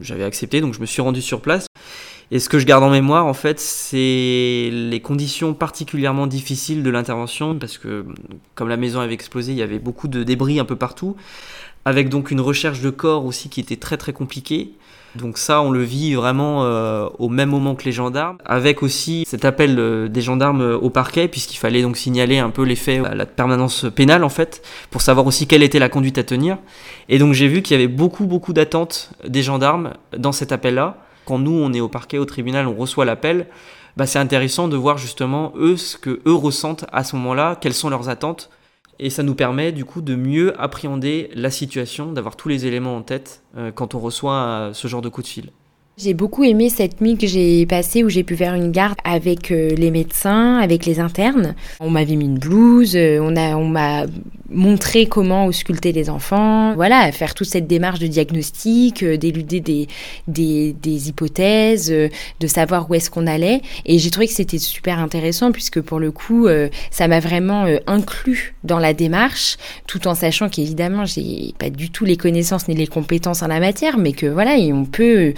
j'avais 0.00 0.24
accepté, 0.24 0.60
donc 0.60 0.74
je 0.74 0.80
me 0.80 0.86
suis 0.86 1.02
rendu 1.02 1.22
sur 1.22 1.40
place. 1.40 1.66
Et 2.30 2.40
ce 2.40 2.48
que 2.50 2.58
je 2.58 2.66
garde 2.66 2.84
en 2.84 2.90
mémoire, 2.90 3.24
en 3.24 3.32
fait, 3.32 3.58
c'est 3.58 4.68
les 4.70 5.00
conditions 5.00 5.54
particulièrement 5.54 6.26
difficiles 6.26 6.82
de 6.82 6.90
l'intervention, 6.90 7.58
parce 7.58 7.78
que 7.78 8.04
comme 8.54 8.68
la 8.68 8.76
maison 8.76 9.00
avait 9.00 9.14
explosé, 9.14 9.52
il 9.52 9.58
y 9.58 9.62
avait 9.62 9.78
beaucoup 9.78 10.08
de 10.08 10.22
débris 10.22 10.60
un 10.60 10.66
peu 10.66 10.76
partout, 10.76 11.16
avec 11.86 12.10
donc 12.10 12.30
une 12.30 12.40
recherche 12.40 12.82
de 12.82 12.90
corps 12.90 13.24
aussi 13.24 13.48
qui 13.48 13.60
était 13.60 13.76
très 13.76 13.96
très 13.96 14.12
compliquée. 14.12 14.72
Donc 15.14 15.38
ça, 15.38 15.62
on 15.62 15.70
le 15.70 15.82
vit 15.82 16.14
vraiment 16.14 16.64
euh, 16.64 17.08
au 17.18 17.28
même 17.28 17.48
moment 17.48 17.74
que 17.74 17.84
les 17.84 17.92
gendarmes, 17.92 18.38
avec 18.44 18.82
aussi 18.82 19.24
cet 19.26 19.44
appel 19.44 19.78
euh, 19.78 20.08
des 20.08 20.20
gendarmes 20.20 20.60
euh, 20.60 20.76
au 20.76 20.90
parquet, 20.90 21.28
puisqu'il 21.28 21.56
fallait 21.56 21.82
donc 21.82 21.96
signaler 21.96 22.38
un 22.38 22.50
peu 22.50 22.62
les 22.62 22.76
faits 22.76 23.04
à 23.04 23.14
la 23.14 23.26
permanence 23.26 23.86
pénale 23.94 24.22
en 24.22 24.28
fait, 24.28 24.62
pour 24.90 25.00
savoir 25.00 25.26
aussi 25.26 25.46
quelle 25.46 25.62
était 25.62 25.78
la 25.78 25.88
conduite 25.88 26.18
à 26.18 26.24
tenir. 26.24 26.58
Et 27.08 27.18
donc 27.18 27.32
j'ai 27.32 27.48
vu 27.48 27.62
qu'il 27.62 27.76
y 27.76 27.80
avait 27.82 27.92
beaucoup 27.92 28.26
beaucoup 28.26 28.52
d'attentes 28.52 29.10
des 29.26 29.42
gendarmes 29.42 29.94
dans 30.16 30.32
cet 30.32 30.52
appel-là. 30.52 30.98
Quand 31.24 31.38
nous, 31.38 31.52
on 31.52 31.72
est 31.72 31.80
au 31.80 31.88
parquet, 31.88 32.18
au 32.18 32.24
tribunal, 32.24 32.66
on 32.66 32.74
reçoit 32.74 33.04
l'appel. 33.04 33.46
Bah, 33.96 34.06
c'est 34.06 34.18
intéressant 34.18 34.68
de 34.68 34.76
voir 34.76 34.96
justement 34.96 35.52
eux 35.56 35.76
ce 35.76 35.96
que 35.96 36.20
eux 36.26 36.34
ressentent 36.34 36.84
à 36.92 37.02
ce 37.02 37.16
moment-là, 37.16 37.56
quelles 37.60 37.74
sont 37.74 37.90
leurs 37.90 38.08
attentes 38.08 38.50
et 38.98 39.10
ça 39.10 39.22
nous 39.22 39.34
permet 39.34 39.72
du 39.72 39.84
coup 39.84 40.00
de 40.00 40.14
mieux 40.14 40.60
appréhender 40.60 41.30
la 41.34 41.50
situation, 41.50 42.12
d'avoir 42.12 42.36
tous 42.36 42.48
les 42.48 42.66
éléments 42.66 42.96
en 42.96 43.02
tête 43.02 43.42
euh, 43.56 43.70
quand 43.72 43.94
on 43.94 44.00
reçoit 44.00 44.34
euh, 44.34 44.72
ce 44.72 44.88
genre 44.88 45.02
de 45.02 45.08
coup 45.08 45.22
de 45.22 45.26
fil. 45.26 45.50
J'ai 46.00 46.14
beaucoup 46.14 46.44
aimé 46.44 46.70
cette 46.70 47.00
nuit 47.00 47.18
que 47.18 47.26
j'ai 47.26 47.66
passée 47.66 48.04
où 48.04 48.08
j'ai 48.08 48.22
pu 48.22 48.36
faire 48.36 48.54
une 48.54 48.70
garde 48.70 48.96
avec 49.02 49.50
euh, 49.50 49.70
les 49.70 49.90
médecins, 49.90 50.58
avec 50.58 50.86
les 50.86 51.00
internes. 51.00 51.56
On 51.80 51.90
m'avait 51.90 52.14
mis 52.14 52.26
une 52.26 52.38
blouse, 52.38 52.96
on 52.96 53.34
a, 53.34 53.56
on 53.56 53.66
m'a 53.66 54.06
montré 54.48 55.06
comment 55.06 55.46
ausculter 55.46 55.90
les 55.90 56.08
enfants, 56.08 56.74
voilà, 56.74 57.10
faire 57.10 57.34
toute 57.34 57.48
cette 57.48 57.66
démarche 57.66 57.98
de 57.98 58.06
diagnostic, 58.06 59.04
d'éluder 59.04 59.60
des, 59.60 61.08
hypothèses, 61.08 61.90
de 61.90 62.46
savoir 62.46 62.88
où 62.88 62.94
est-ce 62.94 63.10
qu'on 63.10 63.26
allait. 63.26 63.60
Et 63.84 63.98
j'ai 63.98 64.10
trouvé 64.10 64.26
que 64.26 64.32
c'était 64.32 64.58
super 64.58 65.00
intéressant 65.00 65.52
puisque 65.52 65.80
pour 65.80 65.98
le 65.98 66.12
coup, 66.12 66.48
ça 66.90 67.08
m'a 67.08 67.20
vraiment 67.20 67.66
inclus 67.86 68.54
dans 68.64 68.78
la 68.78 68.94
démarche, 68.94 69.58
tout 69.86 70.08
en 70.08 70.14
sachant 70.14 70.48
qu'évidemment, 70.48 71.04
j'ai 71.04 71.52
pas 71.58 71.68
du 71.68 71.90
tout 71.90 72.06
les 72.06 72.16
connaissances 72.16 72.68
ni 72.68 72.74
les 72.74 72.86
compétences 72.86 73.42
en 73.42 73.48
la 73.48 73.60
matière, 73.60 73.98
mais 73.98 74.12
que 74.12 74.26
voilà, 74.26 74.52
on 74.72 74.86
peut 74.86 75.34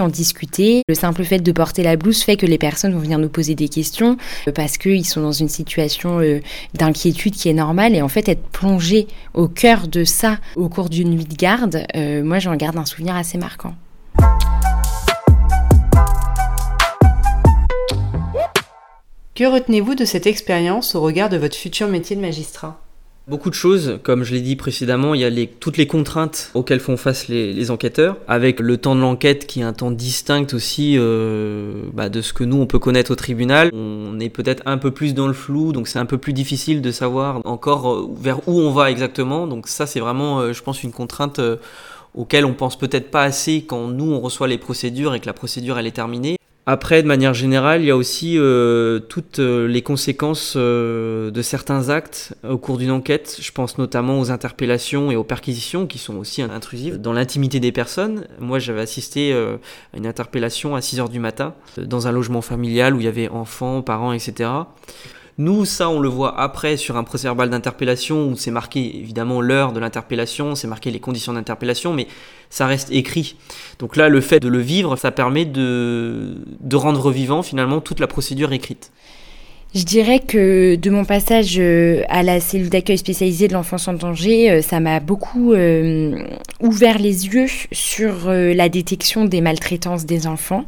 en 0.00 0.08
discuter. 0.08 0.82
Le 0.88 0.94
simple 0.94 1.24
fait 1.24 1.38
de 1.38 1.52
porter 1.52 1.82
la 1.82 1.96
blouse 1.96 2.22
fait 2.22 2.36
que 2.36 2.46
les 2.46 2.58
personnes 2.58 2.92
vont 2.92 3.00
venir 3.00 3.18
nous 3.18 3.28
poser 3.28 3.54
des 3.54 3.68
questions 3.68 4.16
euh, 4.48 4.52
parce 4.52 4.78
qu'ils 4.78 5.06
sont 5.06 5.20
dans 5.20 5.32
une 5.32 5.48
situation 5.48 6.20
euh, 6.20 6.40
d'inquiétude 6.74 7.34
qui 7.34 7.48
est 7.48 7.54
normale 7.54 7.94
et 7.94 8.02
en 8.02 8.08
fait 8.08 8.28
être 8.28 8.42
plongé 8.48 9.06
au 9.34 9.48
cœur 9.48 9.88
de 9.88 10.04
ça 10.04 10.38
au 10.56 10.68
cours 10.68 10.88
d'une 10.88 11.10
nuit 11.10 11.24
de 11.24 11.34
garde, 11.34 11.86
euh, 11.96 12.22
moi 12.22 12.38
j'en 12.38 12.56
garde 12.56 12.76
un 12.76 12.84
souvenir 12.84 13.16
assez 13.16 13.38
marquant. 13.38 13.74
Que 19.34 19.44
retenez-vous 19.44 19.94
de 19.94 20.04
cette 20.04 20.26
expérience 20.26 20.94
au 20.94 21.00
regard 21.00 21.30
de 21.30 21.38
votre 21.38 21.56
futur 21.56 21.88
métier 21.88 22.16
de 22.16 22.20
magistrat? 22.20 22.78
Beaucoup 23.28 23.50
de 23.50 23.54
choses, 23.54 24.00
comme 24.02 24.24
je 24.24 24.34
l'ai 24.34 24.40
dit 24.40 24.56
précédemment, 24.56 25.14
il 25.14 25.20
y 25.20 25.24
a 25.24 25.30
les, 25.30 25.46
toutes 25.46 25.76
les 25.76 25.86
contraintes 25.86 26.50
auxquelles 26.54 26.80
font 26.80 26.96
face 26.96 27.28
les, 27.28 27.70
enquêteurs, 27.70 28.16
avec 28.26 28.58
le 28.58 28.76
temps 28.78 28.96
de 28.96 29.00
l'enquête 29.00 29.46
qui 29.46 29.60
est 29.60 29.62
un 29.62 29.72
temps 29.72 29.92
distinct 29.92 30.52
aussi 30.54 30.96
euh, 30.98 31.84
bah, 31.92 32.08
de 32.08 32.20
ce 32.20 32.32
que 32.32 32.42
nous 32.42 32.56
on 32.56 32.66
peut 32.66 32.80
connaître 32.80 33.12
au 33.12 33.14
tribunal. 33.14 33.70
On 33.72 34.18
est 34.18 34.28
peut-être 34.28 34.64
un 34.66 34.76
peu 34.76 34.90
plus 34.90 35.14
dans 35.14 35.28
le 35.28 35.34
flou, 35.34 35.72
donc 35.72 35.86
c'est 35.86 36.00
un 36.00 36.04
peu 36.04 36.18
plus 36.18 36.32
difficile 36.32 36.82
de 36.82 36.90
savoir 36.90 37.40
encore 37.44 37.92
euh, 37.92 38.10
vers 38.18 38.40
où 38.48 38.58
on 38.58 38.72
va 38.72 38.90
exactement. 38.90 39.46
Donc 39.46 39.68
ça 39.68 39.86
c'est 39.86 40.00
vraiment, 40.00 40.40
euh, 40.40 40.52
je 40.52 40.62
pense, 40.64 40.82
une 40.82 40.92
contrainte 40.92 41.40
auquel 42.16 42.44
on 42.44 42.54
pense 42.54 42.76
peut-être 42.76 43.12
pas 43.12 43.22
assez 43.22 43.62
quand 43.62 43.86
nous 43.86 44.12
on 44.12 44.18
reçoit 44.18 44.48
les 44.48 44.58
procédures 44.58 45.14
et 45.14 45.20
que 45.20 45.26
la 45.26 45.32
procédure 45.32 45.78
elle 45.78 45.86
est 45.86 45.92
terminée. 45.92 46.38
Après, 46.64 47.02
de 47.02 47.08
manière 47.08 47.34
générale, 47.34 47.82
il 47.82 47.86
y 47.86 47.90
a 47.90 47.96
aussi 47.96 48.38
euh, 48.38 49.00
toutes 49.00 49.40
euh, 49.40 49.66
les 49.66 49.82
conséquences 49.82 50.54
euh, 50.54 51.32
de 51.32 51.42
certains 51.42 51.88
actes 51.88 52.36
au 52.48 52.56
cours 52.56 52.78
d'une 52.78 52.92
enquête. 52.92 53.36
Je 53.40 53.50
pense 53.50 53.78
notamment 53.78 54.20
aux 54.20 54.30
interpellations 54.30 55.10
et 55.10 55.16
aux 55.16 55.24
perquisitions 55.24 55.88
qui 55.88 55.98
sont 55.98 56.14
aussi 56.14 56.40
intrusives 56.40 57.00
dans 57.00 57.12
l'intimité 57.12 57.58
des 57.58 57.72
personnes. 57.72 58.28
Moi, 58.38 58.60
j'avais 58.60 58.80
assisté 58.80 59.32
à 59.32 59.96
une 59.96 60.06
interpellation 60.06 60.76
à 60.76 60.80
6 60.80 61.00
heures 61.00 61.08
du 61.08 61.18
matin 61.18 61.54
dans 61.78 62.06
un 62.06 62.12
logement 62.12 62.42
familial 62.42 62.94
où 62.94 63.00
il 63.00 63.06
y 63.06 63.08
avait 63.08 63.28
enfants, 63.28 63.82
parents, 63.82 64.12
etc. 64.12 64.50
Nous, 65.38 65.64
ça, 65.64 65.88
on 65.88 65.98
le 65.98 66.08
voit 66.08 66.38
après 66.38 66.76
sur 66.76 66.96
un 66.96 67.04
procès-verbal 67.04 67.48
d'interpellation 67.48 68.28
où 68.28 68.36
c'est 68.36 68.50
marqué 68.50 68.98
évidemment 68.98 69.40
l'heure 69.40 69.72
de 69.72 69.80
l'interpellation, 69.80 70.54
c'est 70.54 70.68
marqué 70.68 70.90
les 70.90 71.00
conditions 71.00 71.32
d'interpellation, 71.32 71.94
mais 71.94 72.06
ça 72.50 72.66
reste 72.66 72.90
écrit. 72.92 73.36
Donc 73.78 73.96
là, 73.96 74.08
le 74.08 74.20
fait 74.20 74.40
de 74.40 74.48
le 74.48 74.58
vivre, 74.58 74.96
ça 74.96 75.10
permet 75.10 75.46
de, 75.46 76.36
de 76.60 76.76
rendre 76.76 77.10
vivant 77.10 77.42
finalement 77.42 77.80
toute 77.80 77.98
la 77.98 78.06
procédure 78.06 78.52
écrite. 78.52 78.92
Je 79.74 79.84
dirais 79.84 80.20
que 80.20 80.74
de 80.74 80.90
mon 80.90 81.06
passage 81.06 81.54
euh, 81.58 82.02
à 82.10 82.22
la 82.22 82.40
cellule 82.40 82.68
d'accueil 82.68 82.98
spécialisée 82.98 83.48
de 83.48 83.54
l'enfance 83.54 83.88
en 83.88 83.94
danger, 83.94 84.50
euh, 84.50 84.60
ça 84.60 84.80
m'a 84.80 85.00
beaucoup 85.00 85.54
euh, 85.54 86.24
ouvert 86.60 86.98
les 86.98 87.26
yeux 87.26 87.46
sur 87.72 88.30
la 88.30 88.68
détection 88.68 89.24
des 89.24 89.40
maltraitances 89.40 90.04
des 90.04 90.26
enfants, 90.26 90.66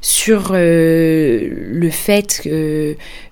sur 0.00 0.50
le 0.52 1.90
fait 1.92 2.48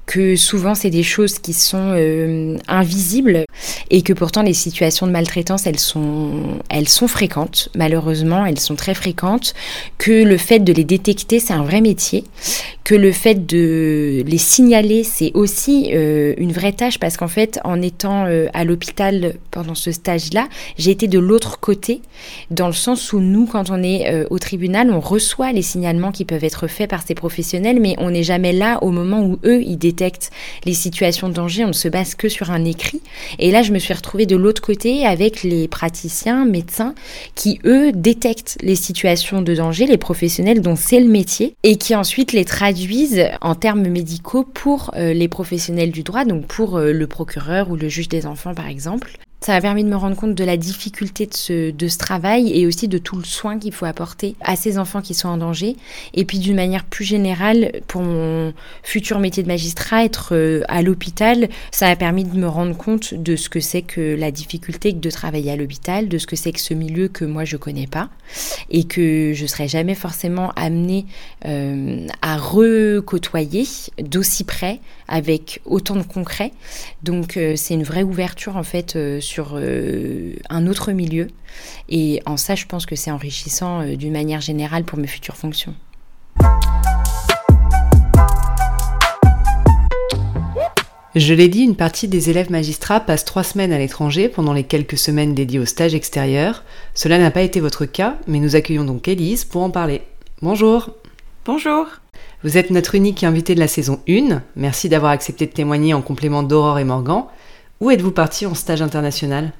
que 0.09 0.37
souvent 0.37 0.75
c'est 0.75 0.89
des 0.89 1.03
choses 1.03 1.39
qui 1.39 1.53
sont 1.53 1.93
euh, 1.95 2.57
invisibles 2.67 3.45
et 3.91 4.01
que 4.01 4.15
pourtant 4.15 4.41
les 4.41 4.55
situations 4.55 5.07
de 5.07 5.13
maltraitance 5.13 5.67
elles 5.67 5.79
sont 5.79 6.33
elles 6.71 6.89
sont 6.89 7.09
fréquentes. 7.09 7.69
Malheureusement 7.77 8.47
elles 8.47 8.59
sont 8.59 8.75
très 8.75 8.95
fréquentes. 8.95 9.55
Que 9.99 10.25
le 10.25 10.39
fait 10.39 10.61
de 10.61 10.73
les 10.73 10.85
détecter 10.85 11.41
c'est 11.41 11.53
un 11.53 11.63
vrai 11.63 11.83
métier. 11.83 12.25
Que 12.85 12.95
le 12.95 13.13
fait 13.13 13.47
de 13.47 14.25
les 14.27 14.39
signaler 14.39 15.05
c'est 15.05 15.31
aussi 15.35 15.91
euh, 15.93 16.33
une 16.39 16.53
vraie 16.53 16.73
tâche 16.73 16.99
parce 16.99 17.19
qu'en 17.19 17.29
fait 17.29 17.61
en 17.65 17.83
étant 17.83 18.25
euh, 18.25 18.47
à 18.55 18.65
l'hôpital 18.65 19.35
pendant 19.51 19.75
ce 19.75 19.93
stage 19.93 20.33
là 20.33 20.49
j'ai 20.79 20.91
été 20.91 21.07
de 21.07 21.19
l'autre 21.19 21.61
côté 21.61 22.01
dans 22.51 22.67
le 22.69 22.73
sens 22.73 23.13
où 23.13 23.21
nous 23.21 23.45
quand 23.45 23.69
on 23.69 23.83
est 23.83 24.27
au 24.31 24.39
tribunal 24.39 24.91
on 24.91 25.01
reçoit 25.01 25.53
les 25.53 25.63
signalements 25.63 26.13
qui 26.13 26.25
peuvent 26.25 26.45
être 26.45 26.67
faits 26.67 26.89
par 26.89 27.03
ces 27.07 27.15
professionnels 27.15 27.79
mais 27.79 27.95
on 27.99 28.11
n'est 28.11 28.23
jamais 28.23 28.55
là 28.55 28.79
au 28.83 28.91
moment 28.91 29.23
où 29.23 29.39
eux 29.45 29.63
ils 29.63 29.77
détectent 29.77 29.98
les 30.65 30.75
situations 30.75 31.29
de 31.29 31.35
danger, 31.35 31.65
on 31.65 31.69
ne 31.69 31.73
se 31.73 31.89
base 31.89 32.15
que 32.15 32.29
sur 32.29 32.51
un 32.51 32.65
écrit. 32.65 33.01
Et 33.39 33.51
là, 33.51 33.63
je 33.63 33.73
me 33.73 33.79
suis 33.79 33.95
retrouvée 33.95 34.27
de 34.27 34.37
l'autre 34.37 34.63
côté 34.63 35.05
avec 35.07 35.43
les 35.43 35.69
praticiens, 35.69 36.45
médecins, 36.45 36.95
qui, 37.35 37.61
eux, 37.65 37.93
détectent 37.93 38.59
les 38.63 38.77
situations 38.77 39.43
de 39.43 39.55
danger, 39.55 39.87
les 39.87 39.99
professionnels 39.99 40.61
dont 40.61 40.77
c'est 40.77 41.01
le 41.01 41.09
métier, 41.09 41.55
et 41.63 41.77
qui 41.77 41.95
ensuite 41.95 42.33
les 42.33 42.45
traduisent 42.45 43.27
en 43.41 43.55
termes 43.55 43.87
médicaux 43.89 44.45
pour 44.45 44.93
euh, 44.97 45.13
les 45.13 45.29
professionnels 45.29 45.91
du 45.91 46.03
droit, 46.03 46.25
donc 46.25 46.47
pour 46.47 46.77
euh, 46.77 46.93
le 46.93 47.07
procureur 47.07 47.71
ou 47.71 47.77
le 47.77 47.89
juge 47.89 48.09
des 48.09 48.27
enfants, 48.27 48.55
par 48.55 48.69
exemple. 48.69 49.19
Ça 49.41 49.53
m'a 49.53 49.61
permis 49.61 49.85
de 49.85 49.89
me 49.89 49.97
rendre 49.97 50.17
compte 50.17 50.35
de 50.35 50.45
la 50.45 50.57
difficulté 50.57 51.27
de 51.27 51.33
ce, 51.89 51.99
travail 51.99 52.53
et 52.53 52.67
aussi 52.67 52.89
de 52.89 52.99
tout 52.99 53.17
le 53.17 53.25
soin 53.25 53.59
qu'il 53.59 53.73
faut 53.73 53.85
apporter 53.85 54.35
à 54.41 54.57
ces 54.57 54.79
enfants 54.79 55.01
qui 55.01 55.15
sont 55.15 55.29
en 55.29 55.37
danger. 55.37 55.77
Et 56.13 56.25
puis 56.25 56.41
d'une 56.41 56.57
manière 56.57 56.85
plus 56.85 57.05
générale, 57.05 57.71
pour 57.87 58.03
mon 58.03 58.53
futur 58.83 59.21
métier 59.21 59.45
de 59.45 59.49
magistrat, 59.49 60.05
être 60.05 60.35
euh, 60.35 60.63
à 60.67 60.83
l'hôpital, 60.83 61.49
ça 61.71 61.87
m'a 61.87 61.95
permis 61.95 62.25
de 62.25 62.37
me 62.37 62.49
rendre 62.49 62.77
compte 62.77 63.15
de 63.15 63.37
ce 63.37 63.49
que 63.49 63.61
c'est 63.61 63.83
que 63.83 64.17
la 64.17 64.33
difficulté 64.33 64.93
de 64.93 65.11
travailler 65.11 65.53
à 65.53 65.57
l'hôpital, 65.57 66.09
de 66.09 66.19
ce 66.19 66.27
que 66.27 66.37
c'est 66.37 66.53
que 66.53 66.61
ce 66.61 66.75
milieu 66.75 67.07
que 67.07 67.25
moi 67.25 67.45
je 67.45 67.57
connais 67.57 67.87
pas 67.87 68.11
et 68.71 68.85
que 68.85 69.33
je 69.35 69.47
serais 69.47 69.69
jamais 69.69 69.95
forcément 69.95 70.51
amenée 70.57 71.07
euh, 71.47 72.07
à 72.23 72.37
recôtoyer 72.37 73.65
d'aussi 74.01 74.43
près 74.43 74.81
avec 75.07 75.61
autant 75.65 75.97
de 75.97 76.03
concret. 76.03 76.53
Donc 77.05 77.37
euh, 77.37 77.55
c'est 77.57 77.75
une 77.75 77.85
vraie 77.85 78.03
ouverture 78.03 78.57
en 78.57 78.65
fait 78.65 78.97
sur 79.29 79.53
euh, 79.55 80.35
un 80.49 80.67
autre 80.67 80.93
milieu. 80.93 81.29
Et 81.89 82.23
en 82.27 82.37
ça, 82.37 82.55
je 82.55 82.67
pense 82.67 82.87
que 82.87 82.97
c'est 82.97 83.11
enrichissant 83.11 83.85
d'une 83.85 84.13
manière 84.13 84.41
générale 84.41 84.85
pour 84.85 84.99
mes 84.99 85.07
futures 85.07 85.37
fonctions. 85.37 85.75
Je 91.15 91.35
l'ai 91.35 91.49
dit, 91.49 91.63
une 91.63 91.77
partie 91.77 92.07
des 92.07 92.31
élèves 92.31 92.51
magistrats 92.51 93.01
passent 93.01 93.25
trois 93.25 93.43
semaines 93.43 93.73
à 93.73 93.79
l'étranger 93.79 94.29
pendant 94.29 94.53
les 94.53 94.65
quelques 94.65 94.99
semaines 94.99 95.35
dédiées 95.35 95.59
au 95.59 95.65
stage 95.65 95.95
extérieur. 95.95 96.65
Cela 96.95 97.19
n'a 97.19 97.31
pas 97.31 97.43
été 97.43 97.61
votre 97.61 97.87
cas, 97.87 98.17
mais 98.27 98.39
nous 98.39 98.57
accueillons 98.57 98.85
donc 98.85 99.09
Élise 99.09 99.45
pour 99.45 99.63
en 99.63 99.71
parler. 99.71 100.03
Bonjour 100.43 100.91
Bonjour 101.45 101.87
vous 102.45 102.57
êtes 102.57 102.71
notre 102.71 102.95
unique 102.95 103.25
invité 103.25 103.57
de 103.57 103.61
la 103.61 103.67
saison 103.67 104.01
1. 104.09 104.43
Merci 104.55 104.89
d'avoir 104.89 105.11
accepté 105.11 105.47
de 105.47 105.51
témoigner 105.51 105.93
en 105.93 106.03
complément 106.03 106.45
d'Aurore 106.45 106.79
et 106.79 106.85
Morgan. 106.85 107.25
Où 107.81 107.91
êtes-vous 107.91 108.11
parti 108.11 108.45
en 108.45 108.55
stage 108.55 108.83
international? 108.83 109.53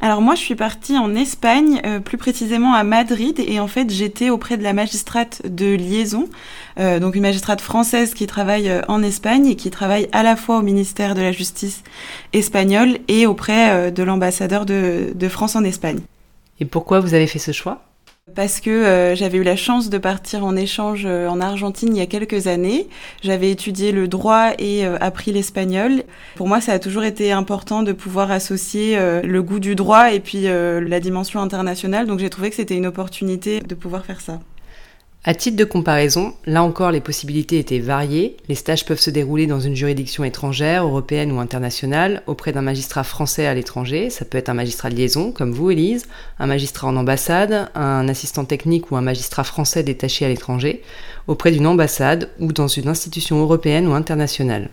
Alors 0.00 0.20
moi, 0.20 0.34
je 0.34 0.40
suis 0.40 0.54
partie 0.54 0.98
en 0.98 1.14
Espagne, 1.14 1.80
euh, 1.86 2.00
plus 2.00 2.18
précisément 2.18 2.74
à 2.74 2.84
Madrid, 2.84 3.38
et 3.38 3.60
en 3.60 3.68
fait, 3.68 3.90
j'étais 3.90 4.28
auprès 4.28 4.56
de 4.56 4.62
la 4.62 4.72
magistrate 4.72 5.40
de 5.46 5.74
liaison, 5.74 6.28
euh, 6.78 7.00
donc 7.00 7.14
une 7.14 7.22
magistrate 7.22 7.60
française 7.60 8.12
qui 8.12 8.26
travaille 8.26 8.68
euh, 8.68 8.82
en 8.88 9.02
Espagne 9.02 9.46
et 9.46 9.56
qui 9.56 9.70
travaille 9.70 10.08
à 10.12 10.22
la 10.22 10.36
fois 10.36 10.58
au 10.58 10.62
ministère 10.62 11.14
de 11.14 11.22
la 11.22 11.32
Justice 11.32 11.82
espagnol 12.32 12.98
et 13.08 13.26
auprès 13.26 13.92
de 13.92 14.02
l'ambassadeur 14.02 14.66
de 14.66 15.28
France 15.28 15.56
en 15.56 15.64
Espagne. 15.64 16.00
Et 16.60 16.64
pourquoi 16.64 17.00
vous 17.00 17.14
avez 17.14 17.26
fait 17.26 17.38
ce 17.38 17.52
choix? 17.52 17.82
Parce 18.34 18.60
que 18.60 18.70
euh, 18.70 19.14
j'avais 19.14 19.38
eu 19.38 19.42
la 19.42 19.56
chance 19.56 19.90
de 19.90 19.98
partir 19.98 20.44
en 20.44 20.56
échange 20.56 21.04
euh, 21.06 21.28
en 21.28 21.40
Argentine 21.40 21.94
il 21.94 21.98
y 21.98 22.02
a 22.02 22.06
quelques 22.06 22.46
années. 22.46 22.88
J'avais 23.22 23.50
étudié 23.50 23.92
le 23.92 24.08
droit 24.08 24.52
et 24.58 24.86
euh, 24.86 24.96
appris 25.00 25.32
l'espagnol. 25.32 26.02
Pour 26.34 26.48
moi, 26.48 26.60
ça 26.60 26.72
a 26.72 26.78
toujours 26.78 27.04
été 27.04 27.32
important 27.32 27.82
de 27.82 27.92
pouvoir 27.92 28.30
associer 28.30 28.98
le 29.22 29.42
goût 29.42 29.60
du 29.60 29.74
droit 29.74 30.12
et 30.12 30.20
puis 30.20 30.42
la 30.44 31.00
dimension 31.00 31.40
internationale. 31.40 32.06
Donc 32.06 32.18
j'ai 32.18 32.30
trouvé 32.30 32.50
que 32.50 32.56
c'était 32.56 32.76
une 32.76 32.86
opportunité 32.86 33.60
de 33.60 33.74
pouvoir 33.74 34.04
faire 34.04 34.20
ça. 34.20 34.40
À 35.26 35.32
titre 35.32 35.56
de 35.56 35.64
comparaison, 35.64 36.34
là 36.44 36.62
encore 36.62 36.90
les 36.90 37.00
possibilités 37.00 37.58
étaient 37.58 37.78
variées. 37.78 38.36
Les 38.50 38.54
stages 38.54 38.84
peuvent 38.84 39.00
se 39.00 39.08
dérouler 39.08 39.46
dans 39.46 39.58
une 39.58 39.74
juridiction 39.74 40.22
étrangère, 40.22 40.84
européenne 40.84 41.32
ou 41.32 41.40
internationale, 41.40 42.22
auprès 42.26 42.52
d'un 42.52 42.60
magistrat 42.60 43.04
français 43.04 43.46
à 43.46 43.54
l'étranger. 43.54 44.10
Ça 44.10 44.26
peut 44.26 44.36
être 44.36 44.50
un 44.50 44.54
magistrat 44.54 44.90
de 44.90 44.96
liaison, 44.96 45.32
comme 45.32 45.52
vous, 45.52 45.70
Élise, 45.70 46.04
un 46.38 46.46
magistrat 46.46 46.88
en 46.88 46.96
ambassade, 46.96 47.70
un 47.74 48.06
assistant 48.06 48.44
technique 48.44 48.90
ou 48.90 48.96
un 48.96 49.00
magistrat 49.00 49.44
français 49.44 49.82
détaché 49.82 50.26
à 50.26 50.28
l'étranger, 50.28 50.82
auprès 51.26 51.52
d'une 51.52 51.66
ambassade 51.66 52.28
ou 52.38 52.52
dans 52.52 52.68
une 52.68 52.88
institution 52.88 53.40
européenne 53.40 53.88
ou 53.88 53.94
internationale. 53.94 54.68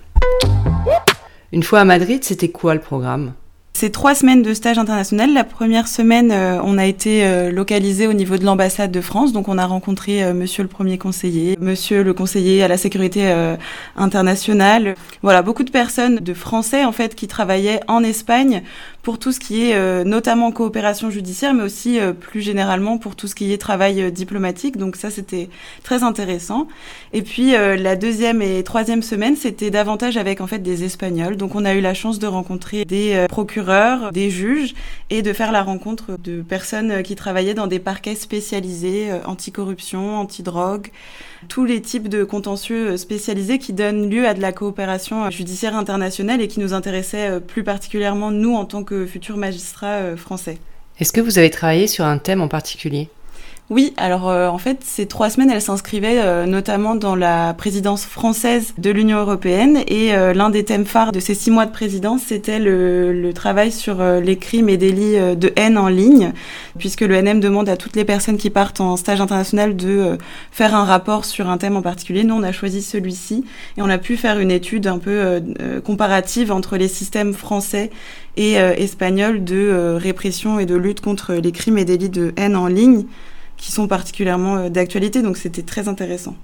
Une 1.54 1.64
fois 1.64 1.80
à 1.80 1.86
Madrid, 1.86 2.26
c'était 2.26 2.50
quoi 2.50 2.74
le 2.74 2.82
programme? 2.82 3.32
C'est 3.74 3.90
trois 3.90 4.16
semaines 4.16 4.42
de 4.42 4.54
stage 4.54 4.78
international. 4.78 5.34
La 5.34 5.44
première 5.44 5.88
semaine, 5.88 6.32
euh, 6.32 6.60
on 6.64 6.78
a 6.78 6.86
été 6.86 7.26
euh, 7.26 7.52
localisé 7.52 8.06
au 8.06 8.14
niveau 8.14 8.38
de 8.38 8.46
l'ambassade 8.46 8.92
de 8.92 9.02
France. 9.02 9.32
Donc, 9.32 9.48
on 9.48 9.58
a 9.58 9.66
rencontré 9.66 10.24
euh, 10.24 10.34
Monsieur 10.34 10.62
le 10.64 10.70
premier 10.70 10.98
conseiller, 10.98 11.58
Monsieur 11.60 12.04
le 12.04 12.14
conseiller 12.14 12.62
à 12.64 12.68
la 12.68 12.78
sécurité 12.78 13.34
internationale. 13.96 14.96
Voilà, 15.24 15.42
beaucoup 15.42 15.64
de 15.64 15.72
personnes 15.72 16.18
de 16.18 16.34
Français 16.34 16.84
en 16.84 16.92
fait 16.92 17.16
qui 17.16 17.28
travaillaient 17.28 17.80
en 17.88 18.04
Espagne 18.04 18.62
pour 19.04 19.18
tout 19.18 19.32
ce 19.32 19.40
qui 19.40 19.64
est 19.64 19.76
euh, 19.76 20.04
notamment 20.04 20.52
coopération 20.52 21.10
judiciaire, 21.10 21.54
mais 21.54 21.64
aussi 21.64 22.00
euh, 22.00 22.14
plus 22.14 22.42
généralement 22.42 22.98
pour 22.98 23.16
tout 23.16 23.28
ce 23.28 23.36
qui 23.36 23.52
est 23.52 23.58
travail 23.58 24.02
euh, 24.02 24.12
diplomatique. 24.12 24.78
Donc 24.78 24.96
ça, 24.96 25.10
c'était 25.10 25.50
très 25.84 26.04
intéressant. 26.04 26.68
Et 27.14 27.22
puis 27.22 27.52
la 27.52 27.96
deuxième 27.96 28.42
et 28.42 28.64
troisième 28.64 29.02
semaine, 29.02 29.36
c'était 29.36 29.70
davantage 29.70 30.18
avec 30.18 30.40
en 30.40 30.48
fait 30.48 30.60
des 30.60 30.84
Espagnols. 30.84 31.36
Donc 31.36 31.56
on 31.56 31.66
a 31.66 31.74
eu 31.74 31.82
la 31.82 31.94
chance 31.94 32.20
de 32.20 32.28
rencontrer 32.28 32.86
des 32.86 33.26
procureurs, 33.28 34.12
des 34.12 34.30
juges 34.30 34.74
et 35.10 35.22
de 35.22 35.34
faire 35.34 35.52
la 35.52 35.62
rencontre 35.62 36.18
de 36.24 36.42
personnes 36.42 37.04
qui 37.04 37.16
travaillaient 37.16 37.54
dans 37.54 37.68
des 37.68 37.80
parquets 37.80 38.16
spécialisés 38.16 39.10
anticorruption, 39.26 40.18
antidrogue, 40.18 40.88
tous 41.50 41.66
les 41.66 41.82
types 41.82 42.08
de 42.08 42.24
contentieux 42.24 42.96
spécialisés 42.98 43.58
qui 43.58 43.74
donnent 43.74 44.10
lieu 44.10 44.28
à 44.28 44.34
de 44.34 44.42
la 44.42 44.54
coopération 44.54 45.30
judiciaire 45.30 45.76
internationale 45.76 46.42
et 46.42 46.48
qui 46.48 46.60
nous 46.60 46.74
intéressaient 46.74 47.42
plus 47.42 47.64
particulièrement 47.64 48.32
nous 48.32 48.56
en 48.56 48.66
tant 48.66 48.84
que 48.84 48.91
futur 49.08 49.38
magistrat 49.38 50.00
euh, 50.02 50.18
français. 50.18 50.58
Est-ce 51.00 51.14
que 51.14 51.22
vous 51.22 51.40
avez 51.40 51.50
travaillé 51.50 51.88
sur 51.88 52.06
un 52.06 52.18
thème 52.18 52.42
en 52.42 52.48
particulier? 52.48 53.10
Oui, 53.72 53.94
alors 53.98 54.30
euh, 54.30 54.48
en 54.48 54.60
fait, 54.60 54.84
ces 54.84 55.08
trois 55.08 55.32
semaines, 55.32 55.50
elles 55.50 55.62
s'inscrivaient 55.62 56.20
euh, 56.20 56.46
notamment 56.46 56.94
dans 56.94 57.16
la 57.16 57.56
présidence 57.56 58.06
française 58.06 58.74
de 58.78 58.92
l'Union 58.92 59.18
européenne 59.18 59.80
et 59.88 60.12
l'un 60.12 60.50
des 60.50 60.64
thèmes 60.64 60.86
phares 60.86 61.12
de 61.12 61.20
ces 61.20 61.34
six 61.34 61.50
mois 61.50 61.66
de 61.66 61.72
présidence, 61.72 62.22
c'était 62.28 62.60
le, 62.60 63.32
travail 63.34 63.72
sur 63.72 64.04
les 64.04 64.38
crimes 64.38 64.70
et 64.70 64.78
délits 64.78 65.18
de 65.36 65.54
haine 65.56 65.78
en 65.78 65.88
ligne, 65.88 66.34
puisque 66.78 67.02
le 67.02 67.20
NM 67.20 67.40
demande 67.40 67.70
à 67.70 67.78
toutes 67.78 67.96
les 67.96 68.04
personnes 68.04 68.38
qui 68.38 68.50
partent 68.50 68.82
en 68.82 68.98
stage 68.98 69.22
international 69.22 69.76
de 69.76 70.18
faire 70.52 70.76
un 70.76 70.84
rapport 70.84 71.24
sur 71.26 71.50
un 71.50 71.58
thème 71.58 71.78
en 71.78 71.82
particulier. 71.82 72.24
Nous, 72.24 72.36
on 72.36 72.44
a 72.44 72.52
choisi 72.52 72.82
celui-ci 72.82 73.46
et 73.78 73.82
on 73.82 73.90
a 73.90 73.98
pu 73.98 74.18
faire 74.18 74.38
une 74.40 74.52
étude 74.52 74.86
un 74.86 75.00
peu 75.00 75.42
comparative 75.84 76.52
entre 76.52 76.78
les 76.78 76.90
systèmes 76.90 77.34
français 77.34 77.90
et 78.38 78.60
euh, 78.60 78.74
espagnol 78.76 79.44
de 79.44 79.56
euh, 79.56 79.98
répression 79.98 80.60
et 80.60 80.66
de 80.66 80.76
lutte 80.76 81.02
contre 81.02 81.34
les 81.34 81.52
crimes 81.52 81.78
et 81.78 81.86
délits 81.86 82.10
de 82.10 82.34
haine 82.38 82.56
en 82.56 82.68
ligne 82.68 83.06
qui 83.62 83.72
sont 83.72 83.88
particulièrement 83.88 84.58
euh, 84.58 84.70
d'actualité, 84.70 85.22
donc 85.22 85.38
c'était 85.38 85.62
très 85.62 85.88
intéressant. 85.88 86.36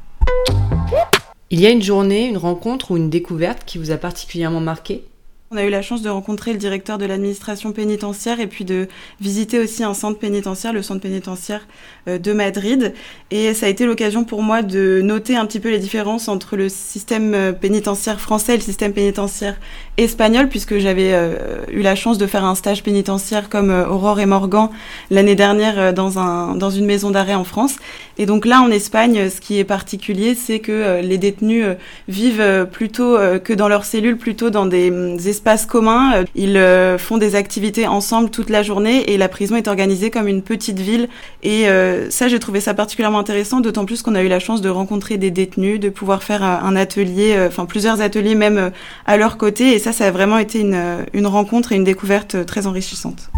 Il 1.50 1.60
y 1.60 1.66
a 1.66 1.72
une 1.72 1.82
journée, 1.82 2.28
une 2.28 2.38
rencontre 2.38 2.92
ou 2.92 2.98
une 2.98 3.10
découverte 3.10 3.64
qui 3.66 3.78
vous 3.80 3.92
a 3.92 3.98
particulièrement 3.98 4.62
marqué? 4.62 5.04
On 5.50 5.56
a 5.56 5.64
eu 5.64 5.70
la 5.70 5.82
chance 5.82 6.02
de 6.02 6.10
rencontrer 6.10 6.52
le 6.52 6.58
directeur 6.58 6.98
de 6.98 7.06
l'administration 7.06 7.72
pénitentiaire 7.72 8.42
et 8.42 8.48
puis 8.48 8.66
de 8.66 8.90
visiter 9.22 9.60
aussi 9.60 9.82
un 9.82 9.94
centre 9.94 10.20
pénitentiaire, 10.20 10.74
le 10.74 10.82
centre 10.82 11.00
pénitentiaire 11.00 11.66
euh, 12.10 12.18
de 12.18 12.34
Madrid. 12.34 12.94
Et 13.32 13.54
ça 13.54 13.68
a 13.68 13.70
été 13.70 13.86
l'occasion 13.86 14.26
pour 14.26 14.44
moi 14.44 14.62
de 14.62 15.00
noter 15.02 15.38
un 15.38 15.46
petit 15.46 15.62
peu 15.62 15.70
les 15.70 15.80
différences 15.80 16.28
entre 16.28 16.58
le 16.58 16.68
système 16.68 17.34
euh, 17.34 17.54
pénitentiaire 17.54 18.20
français 18.20 18.56
et 18.56 18.58
le 18.58 18.64
système 18.64 18.92
pénitentiaire 18.92 19.58
espagnol, 19.96 20.50
puisque 20.50 20.80
j'avais 20.80 21.14
euh, 21.14 21.38
eu 21.72 21.82
la 21.82 21.96
chance 21.96 22.18
de 22.18 22.28
faire 22.28 22.44
un 22.44 22.56
stage 22.56 22.84
pénitentiaire 22.84 23.48
comme 23.48 23.70
Aurore 23.70 24.20
et 24.20 24.26
Morgan 24.26 24.70
l'année 25.12 25.36
dernière 25.36 25.94
dans, 25.94 26.20
un, 26.20 26.56
dans 26.56 26.72
une 26.72 26.86
maison 26.86 27.10
d'arrêt 27.10 27.36
en 27.36 27.46
France. 27.46 27.78
Et 28.18 28.26
donc 28.26 28.46
là, 28.46 28.62
en 28.62 28.70
Espagne, 28.70 29.30
ce 29.30 29.40
qui 29.40 29.60
est 29.60 29.64
particulier, 29.64 30.36
c'est 30.36 30.60
que 30.60 31.02
les 31.02 31.18
détenus 31.18 31.66
vivent 32.08 32.68
plutôt 32.72 33.16
que 33.44 33.54
dans 33.54 33.68
leurs 33.68 33.86
cellules, 33.86 34.18
plutôt 34.18 34.50
dans 34.50 34.66
des 34.66 35.28
espaces 35.38 35.68
communs. 35.68 36.16
Euh, 36.16 36.24
ils 36.36 36.58
euh, 36.58 36.98
font 36.98 37.18
des 37.18 37.36
activités 37.36 37.86
ensemble 37.88 38.32
toute 38.32 38.50
la 38.50 38.64
journée 38.64 39.12
et 39.12 39.18
la 39.18 39.30
prison 39.30 39.56
est 39.56 39.68
organisée 39.68 40.10
comme 40.10 40.28
une 40.28 40.42
petite 40.42 40.80
ville. 40.80 41.10
Et 41.44 41.70
euh, 41.70 42.10
ça, 42.10 42.28
j'ai 42.28 42.40
trouvé 42.40 42.60
ça 42.60 42.74
particulièrement 42.74 43.20
intéressant, 43.20 43.60
d'autant 43.60 43.86
plus 43.86 44.02
qu'on 44.02 44.16
a 44.16 44.24
eu 44.24 44.28
la 44.28 44.40
chance 44.40 44.62
de 44.62 44.70
rencontrer 44.70 45.18
des 45.18 45.30
détenus, 45.30 45.80
de 45.80 45.90
pouvoir 45.90 46.24
faire 46.24 46.44
un 46.44 46.76
atelier, 46.76 47.38
enfin 47.48 47.66
plusieurs 47.66 48.02
ateliers 48.02 48.36
même 48.36 48.72
à 49.06 49.18
leur 49.18 49.38
côté. 49.38 49.76
Et 49.76 49.80
ça, 49.80 49.92
ça 49.92 50.08
a 50.08 50.12
vraiment 50.12 50.40
été 50.40 50.60
une, 50.60 51.06
une 51.14 51.28
rencontre 51.28 51.72
et 51.72 51.76
une 51.76 51.84
découverte 51.84 52.46
très 52.46 52.66
enrichissante. 52.66 53.30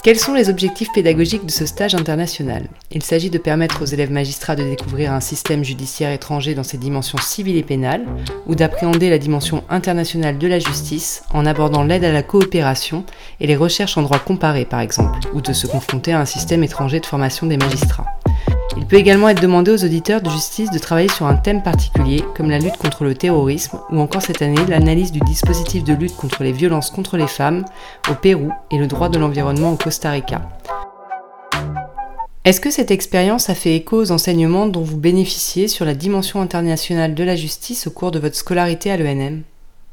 Quels 0.00 0.18
sont 0.18 0.32
les 0.32 0.48
objectifs 0.48 0.92
pédagogiques 0.92 1.44
de 1.44 1.50
ce 1.50 1.66
stage 1.66 1.96
international? 1.96 2.68
Il 2.92 3.02
s'agit 3.02 3.30
de 3.30 3.38
permettre 3.38 3.82
aux 3.82 3.86
élèves 3.86 4.12
magistrats 4.12 4.54
de 4.54 4.62
découvrir 4.62 5.12
un 5.12 5.20
système 5.20 5.64
judiciaire 5.64 6.12
étranger 6.12 6.54
dans 6.54 6.62
ses 6.62 6.78
dimensions 6.78 7.18
civiles 7.18 7.56
et 7.56 7.64
pénales, 7.64 8.06
ou 8.46 8.54
d'appréhender 8.54 9.10
la 9.10 9.18
dimension 9.18 9.64
internationale 9.68 10.38
de 10.38 10.46
la 10.46 10.60
justice 10.60 11.24
en 11.34 11.44
abordant 11.44 11.82
l'aide 11.82 12.04
à 12.04 12.12
la 12.12 12.22
coopération 12.22 13.04
et 13.40 13.48
les 13.48 13.56
recherches 13.56 13.98
en 13.98 14.02
droit 14.02 14.20
comparé 14.20 14.64
par 14.64 14.80
exemple, 14.80 15.18
ou 15.34 15.40
de 15.40 15.52
se 15.52 15.66
confronter 15.66 16.12
à 16.12 16.20
un 16.20 16.26
système 16.26 16.62
étranger 16.62 17.00
de 17.00 17.06
formation 17.06 17.48
des 17.48 17.56
magistrats. 17.56 18.17
Il 18.78 18.86
peut 18.86 18.96
également 18.96 19.28
être 19.28 19.42
demandé 19.42 19.70
aux 19.72 19.84
auditeurs 19.84 20.22
de 20.22 20.30
justice 20.30 20.70
de 20.70 20.78
travailler 20.78 21.10
sur 21.10 21.26
un 21.26 21.34
thème 21.34 21.62
particulier, 21.62 22.22
comme 22.34 22.48
la 22.48 22.58
lutte 22.58 22.76
contre 22.78 23.04
le 23.04 23.14
terrorisme, 23.14 23.78
ou 23.90 23.98
encore 23.98 24.22
cette 24.22 24.40
année 24.40 24.64
l'analyse 24.68 25.12
du 25.12 25.18
dispositif 25.20 25.84
de 25.84 25.92
lutte 25.92 26.16
contre 26.16 26.44
les 26.44 26.52
violences 26.52 26.90
contre 26.90 27.16
les 27.16 27.26
femmes 27.26 27.64
au 28.08 28.14
Pérou 28.14 28.50
et 28.70 28.78
le 28.78 28.86
droit 28.86 29.08
de 29.08 29.18
l'environnement 29.18 29.72
au 29.72 29.76
Costa 29.76 30.10
Rica. 30.12 30.42
Est-ce 32.44 32.60
que 32.60 32.70
cette 32.70 32.90
expérience 32.90 33.50
a 33.50 33.54
fait 33.54 33.74
écho 33.74 34.00
aux 34.00 34.10
enseignements 34.12 34.68
dont 34.68 34.80
vous 34.80 34.96
bénéficiez 34.96 35.68
sur 35.68 35.84
la 35.84 35.94
dimension 35.94 36.40
internationale 36.40 37.14
de 37.14 37.24
la 37.24 37.36
justice 37.36 37.88
au 37.88 37.90
cours 37.90 38.10
de 38.10 38.18
votre 38.18 38.36
scolarité 38.36 38.90
à 38.90 38.96
l'ENM 38.96 39.42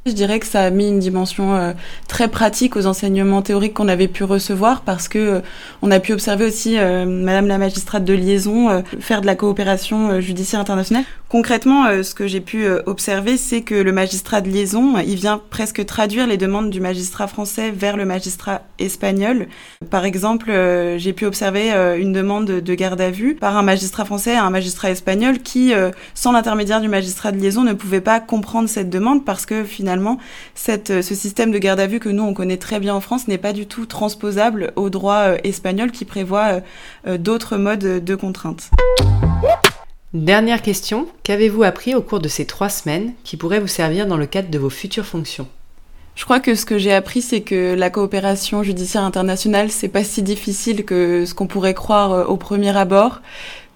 je 0.07 0.11
dirais 0.11 0.39
que 0.39 0.45
ça 0.45 0.61
a 0.61 0.69
mis 0.69 0.87
une 0.87 0.99
dimension 0.99 1.55
euh, 1.55 1.73
très 2.07 2.27
pratique 2.27 2.75
aux 2.75 2.85
enseignements 2.85 3.41
théoriques 3.41 3.73
qu'on 3.73 3.87
avait 3.87 4.07
pu 4.07 4.23
recevoir 4.23 4.81
parce 4.81 5.07
que 5.07 5.17
euh, 5.17 5.39
on 5.81 5.89
a 5.89 5.99
pu 5.99 6.13
observer 6.13 6.45
aussi 6.45 6.77
euh, 6.77 7.05
Madame 7.07 7.47
la 7.47 7.57
magistrate 7.57 8.05
de 8.05 8.13
liaison 8.13 8.83
faire 8.99 9.21
de 9.21 9.25
la 9.25 9.33
coopération 9.33 10.21
judiciaire 10.21 10.59
internationale. 10.59 11.05
Concrètement, 11.35 12.01
ce 12.01 12.15
que 12.15 12.27
j'ai 12.27 12.39
pu 12.39 12.65
observer, 12.85 13.35
c'est 13.35 13.61
que 13.61 13.75
le 13.75 13.91
magistrat 13.91 14.39
de 14.39 14.49
liaison, 14.49 14.97
il 14.99 15.15
vient 15.15 15.41
presque 15.49 15.85
traduire 15.85 16.27
les 16.27 16.37
demandes 16.37 16.69
du 16.69 16.79
magistrat 16.79 17.27
français 17.27 17.71
vers 17.71 17.97
le 17.97 18.05
magistrat 18.05 18.61
espagnol. 18.79 19.47
Par 19.89 20.05
exemple, 20.05 20.49
j'ai 20.95 21.11
pu 21.11 21.25
observer 21.25 21.71
une 21.99 22.13
demande 22.13 22.45
de 22.45 22.73
garde 22.73 23.01
à 23.01 23.11
vue 23.11 23.35
par 23.35 23.57
un 23.57 23.63
magistrat 23.63 24.05
français 24.05 24.33
à 24.33 24.45
un 24.45 24.49
magistrat 24.49 24.91
espagnol 24.91 25.39
qui, 25.39 25.73
sans 26.13 26.31
l'intermédiaire 26.31 26.79
du 26.79 26.87
magistrat 26.87 27.33
de 27.33 27.37
liaison, 27.37 27.63
ne 27.63 27.73
pouvait 27.73 27.99
pas 27.99 28.21
comprendre 28.21 28.69
cette 28.69 28.89
demande 28.89 29.25
parce 29.25 29.45
que 29.45 29.65
finalement 29.65 30.17
euh, 30.69 31.01
ce 31.01 31.15
système 31.15 31.51
de 31.51 31.57
garde 31.57 31.81
à 31.81 31.87
vue 31.87 31.99
que 31.99 32.07
nous, 32.07 32.23
on 32.23 32.33
connaît 32.33 32.55
très 32.55 32.79
bien 32.79 32.95
en 32.95 33.01
France, 33.01 33.27
n'est 33.27 33.37
pas 33.37 33.51
du 33.51 33.67
tout 33.67 33.85
transposable 33.85 34.71
au 34.77 34.89
droit 34.89 35.15
euh, 35.15 35.37
espagnol 35.43 35.91
qui 35.91 36.05
prévoit 36.05 36.61
euh, 37.07 37.17
d'autres 37.17 37.57
modes 37.57 38.03
de 38.03 38.15
contrainte. 38.15 38.71
Dernière 40.15 40.61
question, 40.61 41.07
qu'avez-vous 41.23 41.63
appris 41.63 41.93
au 41.93 42.01
cours 42.01 42.21
de 42.21 42.29
ces 42.29 42.45
trois 42.45 42.69
semaines 42.69 43.11
qui 43.25 43.35
pourrait 43.35 43.59
vous 43.59 43.67
servir 43.67 44.07
dans 44.07 44.15
le 44.15 44.25
cadre 44.25 44.49
de 44.49 44.57
vos 44.57 44.69
futures 44.69 45.05
fonctions? 45.05 45.45
Je 46.15 46.23
crois 46.23 46.39
que 46.39 46.55
ce 46.55 46.65
que 46.65 46.77
j'ai 46.77 46.93
appris, 46.93 47.21
c'est 47.21 47.41
que 47.41 47.75
la 47.75 47.89
coopération 47.89 48.63
judiciaire 48.63 49.03
internationale, 49.03 49.69
c'est 49.69 49.89
pas 49.89 50.05
si 50.05 50.23
difficile 50.23 50.85
que 50.85 51.25
ce 51.25 51.33
qu'on 51.33 51.47
pourrait 51.47 51.73
croire 51.73 52.29
au 52.29 52.37
premier 52.37 52.77
abord 52.77 53.19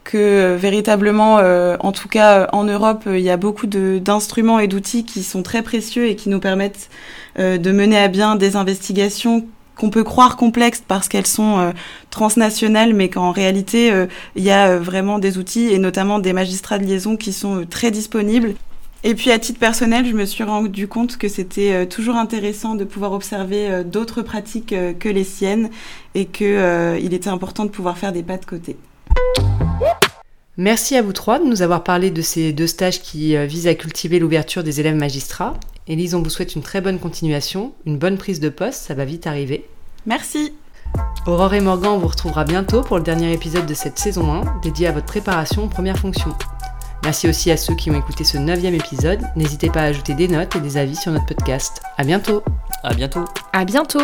que 0.05 0.17
euh, 0.17 0.55
véritablement, 0.55 1.39
euh, 1.39 1.75
en 1.81 1.91
tout 1.91 2.07
cas 2.07 2.47
en 2.53 2.63
Europe, 2.63 3.03
il 3.05 3.19
y 3.19 3.29
a 3.29 3.37
beaucoup 3.37 3.67
d'instruments 3.67 4.59
et 4.59 4.67
d'outils 4.67 5.03
qui 5.03 5.23
sont 5.23 5.43
très 5.43 5.61
précieux 5.61 6.07
et 6.07 6.15
qui 6.15 6.29
nous 6.29 6.39
permettent 6.39 6.89
euh, 7.37 7.57
de 7.57 7.71
mener 7.71 7.97
à 7.97 8.07
bien 8.07 8.35
des 8.35 8.55
investigations 8.55 9.45
qu'on 9.79 9.89
peut 9.89 10.03
croire 10.03 10.35
complexes 10.35 10.83
parce 10.87 11.07
qu'elles 11.07 11.27
sont 11.27 11.73
transnationales, 12.09 12.93
mais 12.93 13.09
qu'en 13.09 13.31
réalité, 13.31 13.91
il 14.35 14.43
y 14.43 14.51
a 14.51 14.77
vraiment 14.77 15.19
des 15.19 15.37
outils 15.37 15.67
et 15.67 15.79
notamment 15.79 16.19
des 16.19 16.33
magistrats 16.33 16.77
de 16.77 16.85
liaison 16.85 17.15
qui 17.15 17.33
sont 17.33 17.65
très 17.69 17.89
disponibles. 17.91 18.55
Et 19.03 19.15
puis 19.15 19.31
à 19.31 19.39
titre 19.39 19.59
personnel, 19.59 20.05
je 20.05 20.13
me 20.13 20.25
suis 20.25 20.43
rendu 20.43 20.87
compte 20.87 21.17
que 21.17 21.29
c'était 21.29 21.85
toujours 21.87 22.15
intéressant 22.15 22.75
de 22.75 22.83
pouvoir 22.83 23.13
observer 23.13 23.83
d'autres 23.85 24.21
pratiques 24.21 24.75
que 24.99 25.09
les 25.09 25.23
siennes 25.23 25.69
et 26.13 26.25
qu'il 26.25 27.13
était 27.13 27.29
important 27.29 27.63
de 27.63 27.69
pouvoir 27.69 27.97
faire 27.97 28.11
des 28.11 28.23
pas 28.23 28.37
de 28.37 28.45
côté. 28.45 28.75
Merci 30.59 30.97
à 30.97 31.01
vous 31.01 31.13
trois 31.13 31.39
de 31.39 31.45
nous 31.45 31.61
avoir 31.61 31.85
parlé 31.85 32.11
de 32.11 32.21
ces 32.21 32.51
deux 32.51 32.67
stages 32.67 33.01
qui 33.01 33.37
euh, 33.37 33.45
visent 33.45 33.67
à 33.67 33.75
cultiver 33.75 34.19
l'ouverture 34.19 34.61
des 34.61 34.81
élèves 34.81 34.97
magistrats. 34.97 35.53
Élise, 35.89 36.13
on 36.13 36.21
vous 36.21 36.29
souhaite 36.29 36.55
une 36.55 36.61
très 36.61 36.81
bonne 36.81 36.99
continuation, 36.99 37.73
une 37.87 37.97
bonne 37.97 38.19
prise 38.19 38.39
de 38.39 38.49
poste, 38.49 38.83
ça 38.83 38.93
va 38.93 39.05
vite 39.05 39.25
arriver. 39.25 39.67
Merci. 40.05 40.53
Aurore 41.25 41.55
et 41.55 41.61
Morgan, 41.61 41.93
on 41.93 41.97
vous 41.97 42.07
retrouvera 42.07 42.43
bientôt 42.43 42.81
pour 42.81 42.97
le 42.97 43.03
dernier 43.03 43.33
épisode 43.33 43.65
de 43.65 43.73
cette 43.73 43.97
saison 43.97 44.31
1 44.31 44.59
dédié 44.61 44.85
à 44.85 44.91
votre 44.91 45.07
préparation 45.07 45.63
aux 45.63 45.67
premières 45.67 45.97
fonctions. 45.97 46.35
Merci 47.03 47.27
aussi 47.27 47.49
à 47.49 47.57
ceux 47.57 47.75
qui 47.75 47.89
ont 47.89 47.97
écouté 47.97 48.23
ce 48.23 48.37
neuvième 48.37 48.75
épisode. 48.75 49.21
N'hésitez 49.35 49.71
pas 49.71 49.81
à 49.81 49.85
ajouter 49.85 50.13
des 50.13 50.27
notes 50.27 50.55
et 50.55 50.59
des 50.59 50.77
avis 50.77 50.95
sur 50.95 51.11
notre 51.11 51.25
podcast. 51.25 51.81
À 51.97 52.03
bientôt. 52.03 52.43
À 52.83 52.93
bientôt. 52.93 53.25
À 53.51 53.65
bientôt. 53.65 54.01